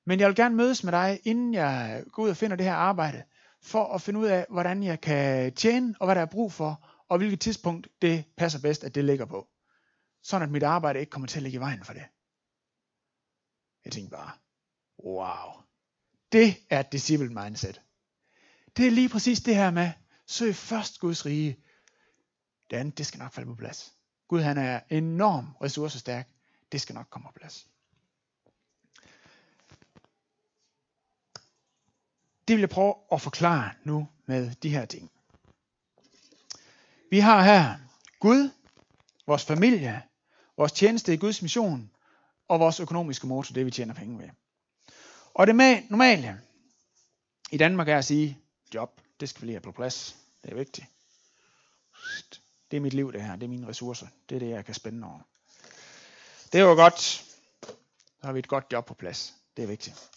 Men 0.06 0.20
jeg 0.20 0.28
vil 0.28 0.36
gerne 0.36 0.56
mødes 0.56 0.84
med 0.84 0.92
dig, 0.92 1.20
inden 1.24 1.54
jeg 1.54 2.04
går 2.12 2.24
ud 2.24 2.30
og 2.30 2.38
finder 2.38 2.56
det 2.56 2.66
her 2.66 2.74
arbejde, 2.74 3.24
for 3.64 3.94
at 3.94 4.02
finde 4.02 4.20
ud 4.20 4.26
af, 4.26 4.46
hvordan 4.50 4.84
jeg 4.84 5.02
kan 5.02 5.54
tjene, 5.54 5.96
og 6.00 6.08
hvad 6.08 6.16
der 6.16 6.22
er 6.22 6.26
brug 6.26 6.52
for, 6.52 6.93
og 7.14 7.18
hvilket 7.18 7.40
tidspunkt 7.40 7.88
det 8.02 8.26
passer 8.38 8.62
bedst, 8.62 8.84
at 8.84 8.96
det 8.96 9.06
ligger 9.06 9.26
på. 9.26 9.48
Sådan 10.24 10.48
at 10.48 10.52
mit 10.52 10.64
arbejde 10.64 11.00
ikke 11.00 11.10
kommer 11.10 11.28
til 11.28 11.40
at 11.40 11.44
ligge 11.44 11.56
i 11.56 11.60
vejen 11.60 11.84
for 11.84 11.94
det. 11.94 12.04
Jeg 13.86 13.92
tænkte 13.92 14.12
bare, 14.12 14.32
wow. 15.04 15.64
Det 16.32 16.58
er 16.70 16.80
et 16.80 16.92
disciple 16.92 17.30
mindset. 17.30 17.82
Det 18.78 18.88
er 18.88 18.92
lige 18.92 19.10
præcis 19.10 19.42
det 19.42 19.56
her 19.56 19.72
med, 19.72 19.92
søg 20.28 20.56
først 20.56 21.00
Guds 21.00 21.26
rige. 21.26 21.64
Det 22.70 22.78
andet, 22.78 22.98
det 22.98 23.06
skal 23.06 23.20
nok 23.20 23.34
falde 23.34 23.50
på 23.50 23.56
plads. 23.56 23.94
Gud 24.28 24.42
han 24.42 24.58
er 24.58 24.80
enorm 24.90 25.56
ressourcestærk. 25.62 26.30
Det 26.72 26.82
skal 26.82 26.96
nok 26.96 27.08
komme 27.10 27.28
på 27.28 27.34
plads. 27.36 27.68
Det 32.48 32.56
vil 32.56 32.60
jeg 32.60 32.70
prøve 32.70 32.96
at 33.12 33.22
forklare 33.22 33.74
nu 33.84 34.08
med 34.26 34.56
de 34.56 34.70
her 34.70 34.86
ting. 34.86 35.12
Vi 37.14 37.20
har 37.20 37.44
her 37.44 37.76
Gud, 38.20 38.50
vores 39.28 39.46
familie, 39.46 40.02
vores 40.58 40.72
tjeneste 40.72 41.14
i 41.14 41.18
Guds 41.18 41.42
mission 41.42 41.92
og 42.48 42.60
vores 42.60 42.80
økonomiske 42.80 43.28
motor, 43.28 43.54
det 43.54 43.66
vi 43.66 43.72
tjener 43.72 43.94
penge 43.94 44.20
ved. 44.20 44.30
Og 45.34 45.48
det 45.48 45.56
normale 45.90 46.42
i 47.52 47.58
Danmark 47.58 47.90
er 47.90 47.98
at 47.98 48.06
sige, 48.06 48.38
job, 48.74 49.02
det 49.20 49.30
skal 49.30 49.42
vi 49.42 49.48
lige 49.48 49.56
have 49.56 49.62
på 49.62 49.72
plads. 49.72 50.16
Det 50.44 50.52
er 50.52 50.56
vigtigt. 50.56 50.88
Det 52.72 52.78
er 52.78 52.82
mit 52.82 52.94
liv 52.94 53.14
det 53.14 53.22
her, 53.22 53.36
det 53.36 53.44
er 53.44 53.50
mine 53.50 53.68
ressourcer. 53.68 54.08
Det 54.30 54.36
er 54.36 54.40
det, 54.40 54.50
jeg 54.50 54.66
kan 54.66 54.74
spænde 54.74 55.08
over. 55.08 55.20
Det 56.52 56.60
er 56.60 56.64
jo 56.64 56.74
godt. 56.74 57.00
Så 57.02 58.24
har 58.24 58.32
vi 58.32 58.40
et 58.40 58.48
godt 58.48 58.66
job 58.72 58.86
på 58.86 58.94
plads. 58.94 59.34
Det 59.58 59.64
er 59.64 59.68
vigtigt. 59.68 60.10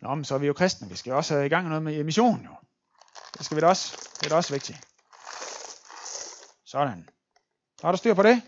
Nå, 0.00 0.14
men 0.14 0.24
så 0.24 0.34
er 0.34 0.38
vi 0.38 0.46
jo 0.46 0.52
kristne. 0.52 0.88
Vi 0.88 0.96
skal 0.96 1.12
også 1.12 1.34
have 1.34 1.46
i 1.46 1.48
gang 1.48 1.68
noget 1.68 1.82
med 1.82 2.04
mission 2.04 2.44
jo. 2.44 2.54
Det 3.38 3.44
skal 3.44 3.56
vi 3.56 3.60
da 3.60 3.66
også. 3.66 3.96
Det 4.20 4.26
er 4.26 4.28
da 4.28 4.34
også 4.34 4.52
vigtigt. 4.52 4.87
Sådan. 6.68 7.08
Så 7.80 7.86
har 7.86 7.92
du 7.92 7.98
styr 7.98 8.14
på 8.14 8.22
det? 8.22 8.42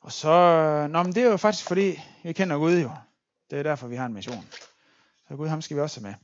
Og 0.00 0.12
så, 0.12 0.30
øh, 0.30 0.90
nå, 0.90 1.02
men 1.02 1.14
det 1.14 1.22
er 1.22 1.30
jo 1.30 1.36
faktisk 1.36 1.68
fordi, 1.68 2.00
vi 2.22 2.32
kender 2.32 2.56
Gud 2.56 2.78
jo. 2.78 2.90
Det 3.50 3.58
er 3.58 3.62
derfor, 3.62 3.86
vi 3.86 3.96
har 3.96 4.06
en 4.06 4.14
mission. 4.14 4.48
Så 5.28 5.36
Gud, 5.36 5.48
ham 5.48 5.62
skal 5.62 5.76
vi 5.76 5.82
også 5.82 6.00
have 6.00 6.08
med. 6.08 6.14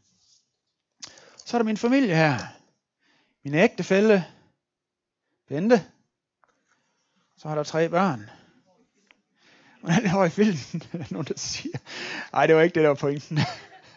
Så 1.44 1.56
er 1.56 1.58
der 1.58 1.64
min 1.64 1.76
familie 1.76 2.16
her. 2.16 2.38
Min 3.44 3.54
ægtefælle, 3.54 4.26
Bente. 5.48 5.86
Så 7.36 7.48
har 7.48 7.54
der 7.54 7.62
tre 7.62 7.88
børn. 7.88 8.30
Hvordan 9.80 10.06
er 10.06 10.24
i 10.24 10.30
filmen? 10.30 10.82
Nogen, 11.10 11.26
der 11.26 11.36
siger. 11.36 11.78
Nej, 12.32 12.46
det 12.46 12.56
var 12.56 12.62
ikke 12.62 12.74
det, 12.74 12.82
der 12.82 12.88
var 12.88 12.94
pointen. 12.94 13.38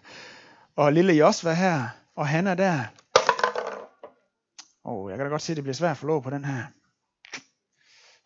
og 0.75 0.93
lille 0.93 1.13
Jos 1.13 1.43
var 1.43 1.53
her, 1.53 1.89
og 2.15 2.27
han 2.27 2.47
er 2.47 2.55
der. 2.55 2.85
Åh, 4.85 4.93
oh, 4.93 5.09
jeg 5.09 5.17
kan 5.17 5.25
da 5.25 5.29
godt 5.29 5.41
se, 5.41 5.53
at 5.53 5.55
det 5.55 5.63
bliver 5.63 5.73
svært 5.73 5.91
at 5.91 5.97
få 5.97 6.07
lov 6.07 6.23
på 6.23 6.29
den 6.29 6.45
her. 6.45 6.65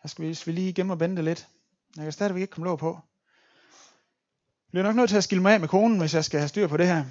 Her 0.02 0.08
skal 0.08 0.24
vi, 0.24 0.38
vi 0.46 0.52
lige 0.52 0.72
gemme 0.72 0.92
og 0.92 1.00
vente 1.00 1.22
lidt. 1.22 1.48
Jeg 1.96 2.04
kan 2.04 2.12
stadigvæk 2.12 2.40
ikke 2.40 2.50
komme 2.50 2.66
lov 2.66 2.78
på. 2.78 3.00
Jeg 4.66 4.70
bliver 4.70 4.82
nok 4.84 4.96
nødt 4.96 5.10
til 5.10 5.16
at 5.16 5.24
skille 5.24 5.42
mig 5.42 5.54
af 5.54 5.60
med 5.60 5.68
konen, 5.68 6.00
hvis 6.00 6.14
jeg 6.14 6.24
skal 6.24 6.40
have 6.40 6.48
styr 6.48 6.66
på 6.66 6.76
det 6.76 6.86
her. 6.86 7.04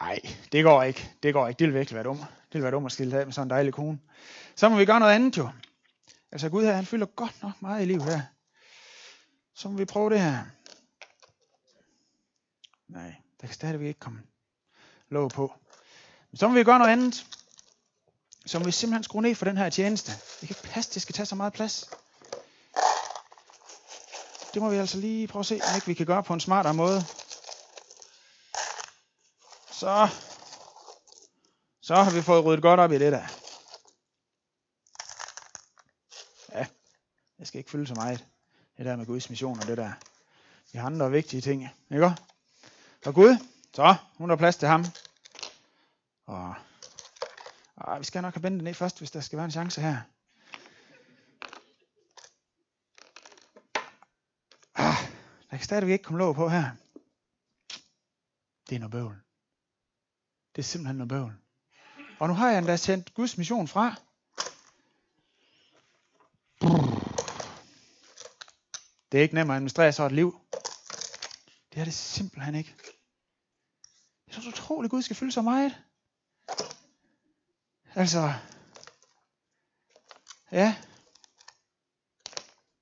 Nej, 0.00 0.18
det 0.52 0.64
går 0.64 0.82
ikke. 0.82 1.10
Det 1.22 1.32
går 1.32 1.48
ikke. 1.48 1.58
Det 1.58 1.66
vil 1.66 1.74
virkelig 1.74 1.94
være 1.94 2.04
dumt. 2.04 2.20
Det 2.20 2.54
vil 2.54 2.62
være 2.62 2.72
dumt 2.72 2.86
at 2.86 2.92
skille 2.92 3.18
af 3.18 3.26
med 3.26 3.32
sådan 3.32 3.46
en 3.46 3.50
dejlig 3.50 3.72
kone. 3.72 4.00
Så 4.56 4.68
må 4.68 4.76
vi 4.76 4.84
gøre 4.84 5.00
noget 5.00 5.12
andet 5.12 5.38
jo. 5.38 5.50
Altså 6.32 6.48
Gud 6.48 6.64
her, 6.64 6.72
han 6.72 6.86
fylder 6.86 7.06
godt 7.06 7.42
nok 7.42 7.62
meget 7.62 7.82
i 7.82 7.84
livet 7.84 8.04
her. 8.04 8.20
Så 9.54 9.68
må 9.68 9.76
vi 9.76 9.84
prøve 9.84 10.10
det 10.10 10.20
her. 10.20 10.44
Nej, 12.88 13.14
der 13.40 13.46
kan 13.46 13.54
stadigvæk 13.54 13.88
ikke 13.88 14.00
komme 14.00 14.22
lov 15.08 15.30
på. 15.30 15.54
Så 16.36 16.48
må 16.48 16.54
vi 16.54 16.64
gøre 16.64 16.78
noget 16.78 16.92
andet. 16.92 17.26
Så 18.46 18.58
må 18.58 18.64
vi 18.64 18.72
simpelthen 18.72 19.04
skrue 19.04 19.22
ned 19.22 19.34
for 19.34 19.44
den 19.44 19.56
her 19.56 19.70
tjeneste. 19.70 20.12
Det 20.12 20.48
kan 20.48 20.56
ikke 20.58 20.62
passe, 20.62 20.94
det 20.94 21.02
skal 21.02 21.14
tage 21.14 21.26
så 21.26 21.34
meget 21.34 21.52
plads. 21.52 21.90
Det 24.54 24.62
må 24.62 24.70
vi 24.70 24.76
altså 24.76 24.98
lige 24.98 25.26
prøve 25.26 25.40
at 25.40 25.46
se, 25.46 25.60
om 25.68 25.74
ikke 25.74 25.86
vi 25.86 25.94
kan 25.94 26.06
gøre 26.06 26.22
på 26.22 26.34
en 26.34 26.40
smartere 26.40 26.74
måde. 26.74 27.04
Så, 29.72 30.08
så 31.80 31.94
har 31.94 32.10
vi 32.10 32.22
fået 32.22 32.44
ryddet 32.44 32.62
godt 32.62 32.80
op 32.80 32.92
i 32.92 32.98
det 32.98 33.12
der. 33.12 33.26
Ja, 36.52 36.66
jeg 37.38 37.46
skal 37.46 37.58
ikke 37.58 37.70
fylde 37.70 37.86
så 37.86 37.94
meget. 37.94 38.24
Det 38.78 38.86
der 38.86 38.96
med 38.96 39.06
Guds 39.06 39.30
mission 39.30 39.60
og 39.60 39.66
det 39.66 39.78
der. 39.78 39.92
Vi 40.72 40.78
har 40.78 40.86
andre 40.86 41.10
vigtige 41.10 41.40
ting. 41.40 41.68
Ikke? 41.90 42.12
Og 43.06 43.14
Gud, 43.14 43.36
så, 43.74 43.94
nu 44.18 44.24
er 44.24 44.28
der 44.28 44.36
plads 44.36 44.56
til 44.56 44.68
ham. 44.68 44.84
Og, 46.26 46.54
og 47.76 48.00
vi 48.00 48.04
skal 48.04 48.22
nok 48.22 48.34
have 48.34 48.42
vendt 48.42 48.64
ned 48.64 48.74
først, 48.74 48.98
hvis 48.98 49.10
der 49.10 49.20
skal 49.20 49.36
være 49.36 49.44
en 49.44 49.50
chance 49.50 49.80
her. 49.80 49.96
Ah, 54.74 54.96
der 55.50 55.56
kan 55.56 55.64
stadigvæk 55.64 55.92
ikke 55.92 56.04
komme 56.04 56.18
låg 56.18 56.34
på 56.34 56.48
her. 56.48 56.70
Det 58.68 58.76
er 58.76 58.78
noget 58.78 58.90
bøvl. 58.90 59.16
Det 60.56 60.62
er 60.62 60.66
simpelthen 60.66 60.96
noget 60.96 61.08
bøvl. 61.08 61.32
Og 62.20 62.28
nu 62.28 62.34
har 62.34 62.50
jeg 62.50 62.58
endda 62.58 62.76
sendt 62.76 63.14
Guds 63.14 63.38
mission 63.38 63.68
fra. 63.68 63.94
Det 69.12 69.18
er 69.18 69.22
ikke 69.22 69.34
nemt 69.34 69.50
at 69.50 69.56
administrere 69.56 69.92
så 69.92 70.06
et 70.06 70.12
liv. 70.12 70.40
Det 71.72 71.80
er 71.80 71.84
det 71.84 71.94
simpelthen 71.94 72.54
ikke. 72.54 72.74
Det 74.26 74.36
er 74.36 74.40
så 74.40 74.48
utroligt, 74.48 74.88
at 74.88 74.90
Gud 74.90 75.02
skal 75.02 75.16
fylde 75.16 75.32
så 75.32 75.42
meget. 75.42 75.84
Altså, 77.96 78.32
ja. 80.52 80.76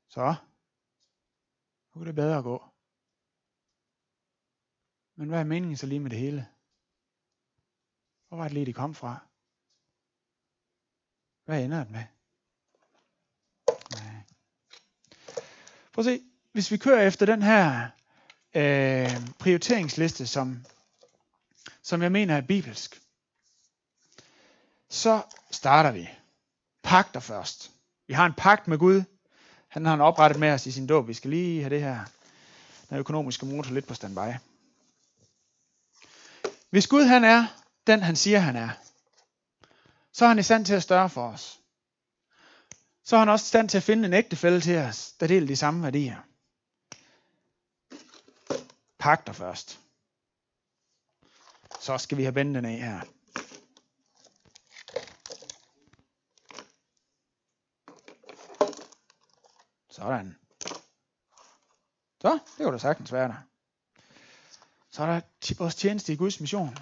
Så. 0.08 0.34
Nu 1.94 2.00
er 2.00 2.04
det 2.04 2.14
bedre 2.14 2.38
at 2.38 2.44
gå. 2.44 2.64
Men 5.16 5.28
hvad 5.28 5.40
er 5.40 5.44
meningen 5.44 5.76
så 5.76 5.86
lige 5.86 6.00
med 6.00 6.10
det 6.10 6.18
hele? 6.18 6.48
Hvor 8.28 8.36
var 8.36 8.44
det 8.44 8.52
lige, 8.52 8.66
det 8.66 8.74
kom 8.74 8.94
fra? 8.94 9.26
Hvad 11.44 11.64
ender 11.64 11.78
det 11.84 11.90
med? 11.90 12.04
Nej. 13.90 14.22
Prøv 15.92 16.02
at 16.02 16.04
se, 16.04 16.24
hvis 16.52 16.70
vi 16.70 16.76
kører 16.76 17.06
efter 17.06 17.26
den 17.26 17.42
her 17.42 17.90
øh, 18.54 19.28
prioriteringsliste, 19.38 20.26
som, 20.26 20.64
som 21.82 22.02
jeg 22.02 22.12
mener 22.12 22.36
er 22.36 22.46
bibelsk, 22.46 23.01
så 24.92 25.22
starter 25.50 25.90
vi. 25.90 26.08
Pagter 26.82 27.20
først. 27.20 27.70
Vi 28.06 28.14
har 28.14 28.26
en 28.26 28.34
pagt 28.34 28.68
med 28.68 28.78
Gud. 28.78 29.02
Han 29.68 29.86
har 29.86 29.94
en 29.94 30.00
oprettet 30.00 30.40
med 30.40 30.52
os 30.52 30.66
i 30.66 30.72
sin 30.72 30.86
dåb. 30.86 31.08
Vi 31.08 31.14
skal 31.14 31.30
lige 31.30 31.62
have 31.62 31.74
det 31.74 31.80
her, 31.82 32.04
den 32.90 32.98
økonomiske 32.98 33.46
motor 33.46 33.70
lidt 33.70 33.86
på 33.86 33.94
standby. 33.94 34.34
Hvis 36.70 36.86
Gud 36.86 37.04
han 37.04 37.24
er 37.24 37.46
den 37.86 38.02
han 38.02 38.16
siger 38.16 38.38
han 38.38 38.56
er, 38.56 38.70
så 40.12 40.24
er 40.24 40.28
han 40.28 40.38
i 40.38 40.42
stand 40.42 40.66
til 40.66 40.74
at 40.74 40.82
større 40.82 41.10
for 41.10 41.28
os. 41.28 41.60
Så 43.04 43.16
er 43.16 43.20
han 43.20 43.28
også 43.28 43.44
i 43.44 43.48
stand 43.48 43.68
til 43.68 43.76
at 43.76 43.82
finde 43.82 44.06
en 44.06 44.12
ægtefælde 44.12 44.60
til 44.60 44.76
os, 44.76 45.12
der 45.12 45.26
deler 45.26 45.46
de 45.46 45.56
samme 45.56 45.82
værdier. 45.82 46.16
Pagter 48.98 49.32
først. 49.32 49.80
Så 51.80 51.98
skal 51.98 52.18
vi 52.18 52.22
have 52.22 52.32
bænden 52.32 52.64
af 52.64 52.78
her. 52.78 53.00
Sådan. 60.02 60.36
Så, 62.20 62.32
det 62.32 62.64
kunne 62.64 62.72
da 62.72 62.78
sagtens 62.78 63.12
være 63.12 63.28
der. 63.28 63.34
Så 64.90 65.02
er 65.02 65.06
der 65.06 65.54
vores 65.58 65.74
tjeneste 65.74 66.12
i 66.12 66.16
Guds 66.16 66.40
mission. 66.40 66.76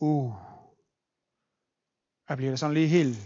Uh. 0.00 0.34
Jeg 2.28 2.36
bliver 2.36 2.56
sådan 2.56 2.74
lige 2.74 2.88
helt 2.88 3.18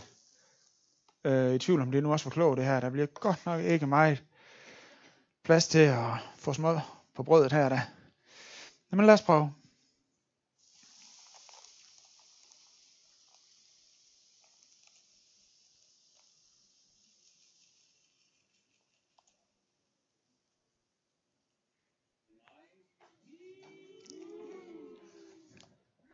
øh, 1.25 1.55
i 1.55 1.59
tvivl 1.59 1.81
om 1.81 1.93
det 1.93 2.03
nu 2.03 2.13
også 2.13 2.25
var 2.25 2.31
klogt 2.31 2.59
det 2.59 2.67
her. 2.67 2.81
Der 2.81 2.91
bliver 2.91 3.07
godt 3.07 3.47
nok 3.47 3.61
ikke 3.61 3.87
meget 3.87 4.25
plads 5.45 5.69
til 5.69 5.79
at 5.79 6.11
få 6.37 6.53
små 6.53 6.81
på 7.15 7.23
brødet 7.23 7.53
her 7.53 7.69
da. 7.69 7.83
Jamen 8.93 9.07
lad 9.07 9.15
os 9.15 9.23
prøve. 9.23 9.55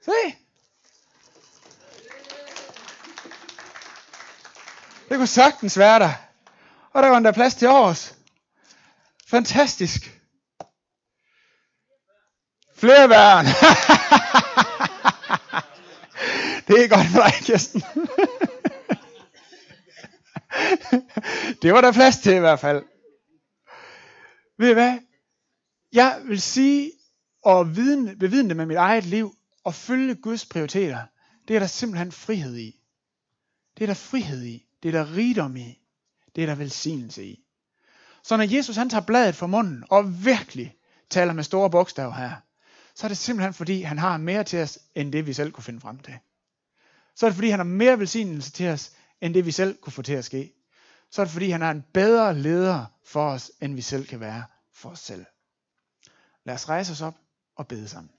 Se. 0.02 0.10
Det 5.08 5.16
kunne 5.18 5.21
sagtens 5.32 5.78
være 5.78 5.98
der. 5.98 6.12
Og 6.92 7.02
der 7.02 7.08
var 7.08 7.20
der 7.20 7.32
plads 7.32 7.54
til 7.54 7.68
års. 7.68 8.14
Fantastisk. 9.26 10.20
Flere 12.76 13.08
børn. 13.08 13.44
det 16.66 16.84
er 16.84 16.88
godt 16.88 17.06
for 17.06 17.22
dig, 17.22 17.32
Kirsten. 17.32 17.80
det 21.62 21.72
var 21.72 21.80
der 21.80 21.92
plads 21.92 22.18
til 22.18 22.34
i 22.34 22.38
hvert 22.38 22.60
fald. 22.60 22.84
Ved 24.58 24.70
I 24.70 24.72
hvad? 24.72 24.98
Jeg 25.92 26.20
vil 26.24 26.42
sige 26.42 26.92
og 27.44 27.76
viden, 27.76 28.18
bevidne 28.18 28.48
det 28.48 28.56
med 28.56 28.66
mit 28.66 28.76
eget 28.76 29.04
liv 29.04 29.34
og 29.64 29.74
følge 29.74 30.14
Guds 30.14 30.46
prioriteter. 30.46 31.02
Det 31.48 31.56
er 31.56 31.60
der 31.60 31.66
simpelthen 31.66 32.12
frihed 32.12 32.56
i. 32.56 32.78
Det 33.78 33.84
er 33.84 33.86
der 33.86 33.94
frihed 33.94 34.44
i. 34.44 34.66
Det 34.82 34.88
er 34.88 35.04
der 35.04 35.16
rigdom 35.16 35.56
i. 35.56 35.78
Det 36.36 36.42
er 36.42 36.46
der 36.46 36.54
velsignelse 36.54 37.24
i. 37.24 37.44
Så 38.22 38.36
når 38.36 38.56
Jesus 38.56 38.76
han 38.76 38.90
tager 38.90 39.06
bladet 39.06 39.36
fra 39.36 39.46
munden 39.46 39.84
og 39.90 40.24
virkelig 40.24 40.76
taler 41.10 41.32
med 41.32 41.44
store 41.44 41.70
bogstaver 41.70 42.14
her, 42.14 42.36
så 42.94 43.06
er 43.06 43.08
det 43.08 43.18
simpelthen 43.18 43.54
fordi, 43.54 43.82
han 43.82 43.98
har 43.98 44.16
mere 44.16 44.44
til 44.44 44.62
os, 44.62 44.78
end 44.94 45.12
det 45.12 45.26
vi 45.26 45.32
selv 45.32 45.52
kunne 45.52 45.64
finde 45.64 45.80
frem 45.80 45.98
til. 45.98 46.18
Så 47.16 47.26
er 47.26 47.30
det 47.30 47.34
fordi, 47.34 47.48
han 47.48 47.58
har 47.58 47.64
mere 47.64 47.98
velsignelse 47.98 48.50
til 48.50 48.68
os, 48.68 48.92
end 49.20 49.34
det 49.34 49.46
vi 49.46 49.52
selv 49.52 49.78
kunne 49.78 49.92
få 49.92 50.02
til 50.02 50.12
at 50.12 50.24
ske. 50.24 50.52
Så 51.10 51.22
er 51.22 51.24
det 51.24 51.32
fordi, 51.32 51.50
han 51.50 51.62
er 51.62 51.70
en 51.70 51.84
bedre 51.94 52.38
leder 52.38 52.86
for 53.04 53.30
os, 53.30 53.50
end 53.60 53.74
vi 53.74 53.82
selv 53.82 54.06
kan 54.06 54.20
være 54.20 54.44
for 54.74 54.88
os 54.88 54.98
selv. 54.98 55.24
Lad 56.44 56.54
os 56.54 56.68
rejse 56.68 56.92
os 56.92 57.00
op 57.00 57.14
og 57.56 57.68
bede 57.68 57.88
sammen. 57.88 58.10